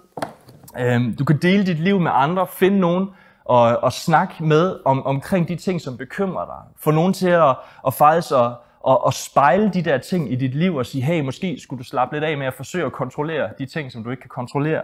Øh, 0.78 1.18
du 1.18 1.24
kan 1.24 1.36
dele 1.36 1.66
dit 1.66 1.78
liv 1.78 2.00
med 2.00 2.10
andre, 2.14 2.46
finde 2.46 2.80
nogen 2.80 3.08
og, 3.44 3.78
og 3.82 3.92
snakke 3.92 4.44
med 4.44 4.76
om, 4.84 5.06
omkring 5.06 5.48
de 5.48 5.56
ting, 5.56 5.80
som 5.80 5.96
bekymrer 5.96 6.44
dig. 6.44 6.72
Få 6.76 6.90
nogen 6.90 7.12
til 7.12 7.28
at, 7.28 7.56
at 7.86 7.94
faktisk 7.94 8.32
at, 8.32 8.52
at, 8.88 8.98
at 9.06 9.14
spejle 9.14 9.70
de 9.74 9.82
der 9.82 9.98
ting 9.98 10.32
i 10.32 10.36
dit 10.36 10.54
liv 10.54 10.76
og 10.76 10.86
sige, 10.86 11.02
hey, 11.02 11.20
måske 11.20 11.58
skulle 11.60 11.78
du 11.78 11.84
slappe 11.84 12.16
lidt 12.16 12.24
af 12.24 12.38
med 12.38 12.46
at 12.46 12.54
forsøge 12.54 12.86
at 12.86 12.92
kontrollere 12.92 13.50
de 13.58 13.66
ting, 13.66 13.92
som 13.92 14.04
du 14.04 14.10
ikke 14.10 14.20
kan 14.20 14.28
kontrollere. 14.28 14.82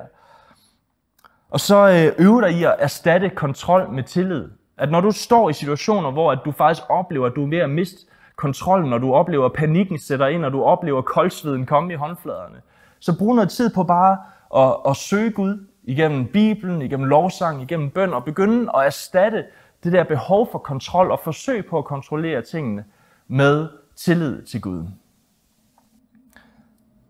Og 1.50 1.60
så 1.60 1.88
øh, 1.88 2.26
øve 2.26 2.40
dig 2.40 2.50
i 2.50 2.64
at 2.64 2.76
erstatte 2.78 3.28
kontrol 3.28 3.90
med 3.90 4.02
tillid. 4.02 4.48
At 4.82 4.90
når 4.90 5.00
du 5.00 5.10
står 5.10 5.50
i 5.50 5.52
situationer, 5.52 6.10
hvor 6.10 6.32
at 6.32 6.38
du 6.44 6.52
faktisk 6.52 6.82
oplever, 6.88 7.26
at 7.26 7.32
du 7.36 7.44
er 7.44 7.48
ved 7.48 7.58
at 7.58 7.70
miste 7.70 8.06
kontrollen, 8.36 8.90
når 8.90 8.98
du 8.98 9.14
oplever, 9.14 9.46
at 9.46 9.52
panikken 9.52 9.98
sætter 9.98 10.26
ind, 10.26 10.44
og 10.44 10.52
du 10.52 10.62
oplever 10.62 11.02
koldsveden 11.02 11.66
komme 11.66 11.92
i 11.92 11.96
håndfladerne, 11.96 12.60
så 12.98 13.18
brug 13.18 13.34
noget 13.34 13.50
tid 13.50 13.74
på 13.74 13.84
bare 13.84 14.18
at, 14.56 14.76
at 14.90 14.96
søge 14.96 15.30
Gud 15.30 15.66
igennem 15.84 16.26
Bibelen, 16.26 16.82
igennem 16.82 17.08
lovsang, 17.08 17.62
igennem 17.62 17.90
bøn, 17.90 18.14
og 18.14 18.24
begynde 18.24 18.70
at 18.74 18.86
erstatte 18.86 19.44
det 19.84 19.92
der 19.92 20.04
behov 20.04 20.48
for 20.52 20.58
kontrol 20.58 21.10
og 21.10 21.20
forsøg 21.24 21.66
på 21.66 21.78
at 21.78 21.84
kontrollere 21.84 22.42
tingene 22.42 22.84
med 23.28 23.68
tillid 23.96 24.42
til 24.42 24.60
Gud. 24.60 24.84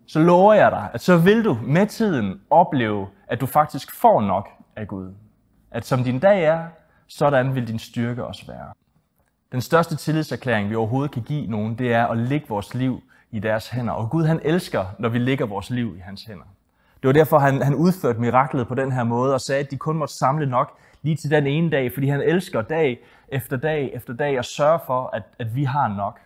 Så 0.07 0.19
lover 0.19 0.55
jeg 0.55 0.71
dig, 0.71 0.89
at 0.93 1.01
så 1.01 1.17
vil 1.17 1.45
du 1.45 1.59
med 1.63 1.87
tiden 1.87 2.41
opleve, 2.51 3.09
at 3.27 3.41
du 3.41 3.47
faktisk 3.47 4.01
får 4.01 4.21
nok 4.21 4.49
af 4.77 4.89
Gud. 4.89 5.15
At 5.71 5.87
som 5.87 6.05
din 6.05 6.19
dag 6.19 6.45
er, 6.45 6.61
sådan 7.17 7.55
vil 7.55 7.69
din 7.69 7.79
styrke 7.79 8.25
også 8.25 8.47
være. 8.47 8.73
Den 9.53 9.61
største 9.61 9.97
tillidserklæring, 9.97 10.71
vi 10.71 10.75
overhovedet 10.75 11.11
kan 11.11 11.23
give 11.23 11.47
nogen, 11.47 11.79
det 11.79 11.93
er 11.93 12.07
at 12.07 12.19
lægge 12.19 12.47
vores 12.49 12.75
liv 12.75 13.03
i 13.31 13.39
deres 13.39 13.69
hænder. 13.69 13.93
Og 13.93 14.11
Gud 14.11 14.25
han 14.25 14.41
elsker, 14.45 14.85
når 14.99 15.09
vi 15.09 15.19
lægger 15.19 15.47
vores 15.47 15.71
liv 15.71 15.95
i 15.97 16.01
hans 16.01 16.25
hænder. 16.25 16.45
Det 17.03 17.09
var 17.09 17.13
derfor, 17.13 17.39
han, 17.39 17.63
han 17.63 17.75
udførte 17.75 18.21
miraklet 18.21 18.69
på 18.69 18.75
den 18.75 18.93
her 18.93 19.05
måde 19.05 19.35
og 19.35 19.41
sagde, 19.41 19.65
at 19.65 19.71
de 19.71 19.77
kun 19.77 19.97
måtte 19.97 20.15
samle 20.15 20.47
nok 20.47 20.79
lige 21.03 21.17
til 21.17 21.31
den 21.31 21.47
ene 21.47 21.71
dag, 21.71 21.93
fordi 21.93 22.09
han 22.09 22.21
elsker 22.21 22.63
dag 22.63 23.01
efter 23.29 23.57
dag 23.57 23.91
efter 23.95 24.13
dag 24.13 24.39
at 24.39 24.45
sørge 24.45 24.79
for, 24.87 25.11
at, 25.13 25.23
at 25.39 25.57
vi 25.57 25.65
har 25.65 25.89
nok. 25.89 26.21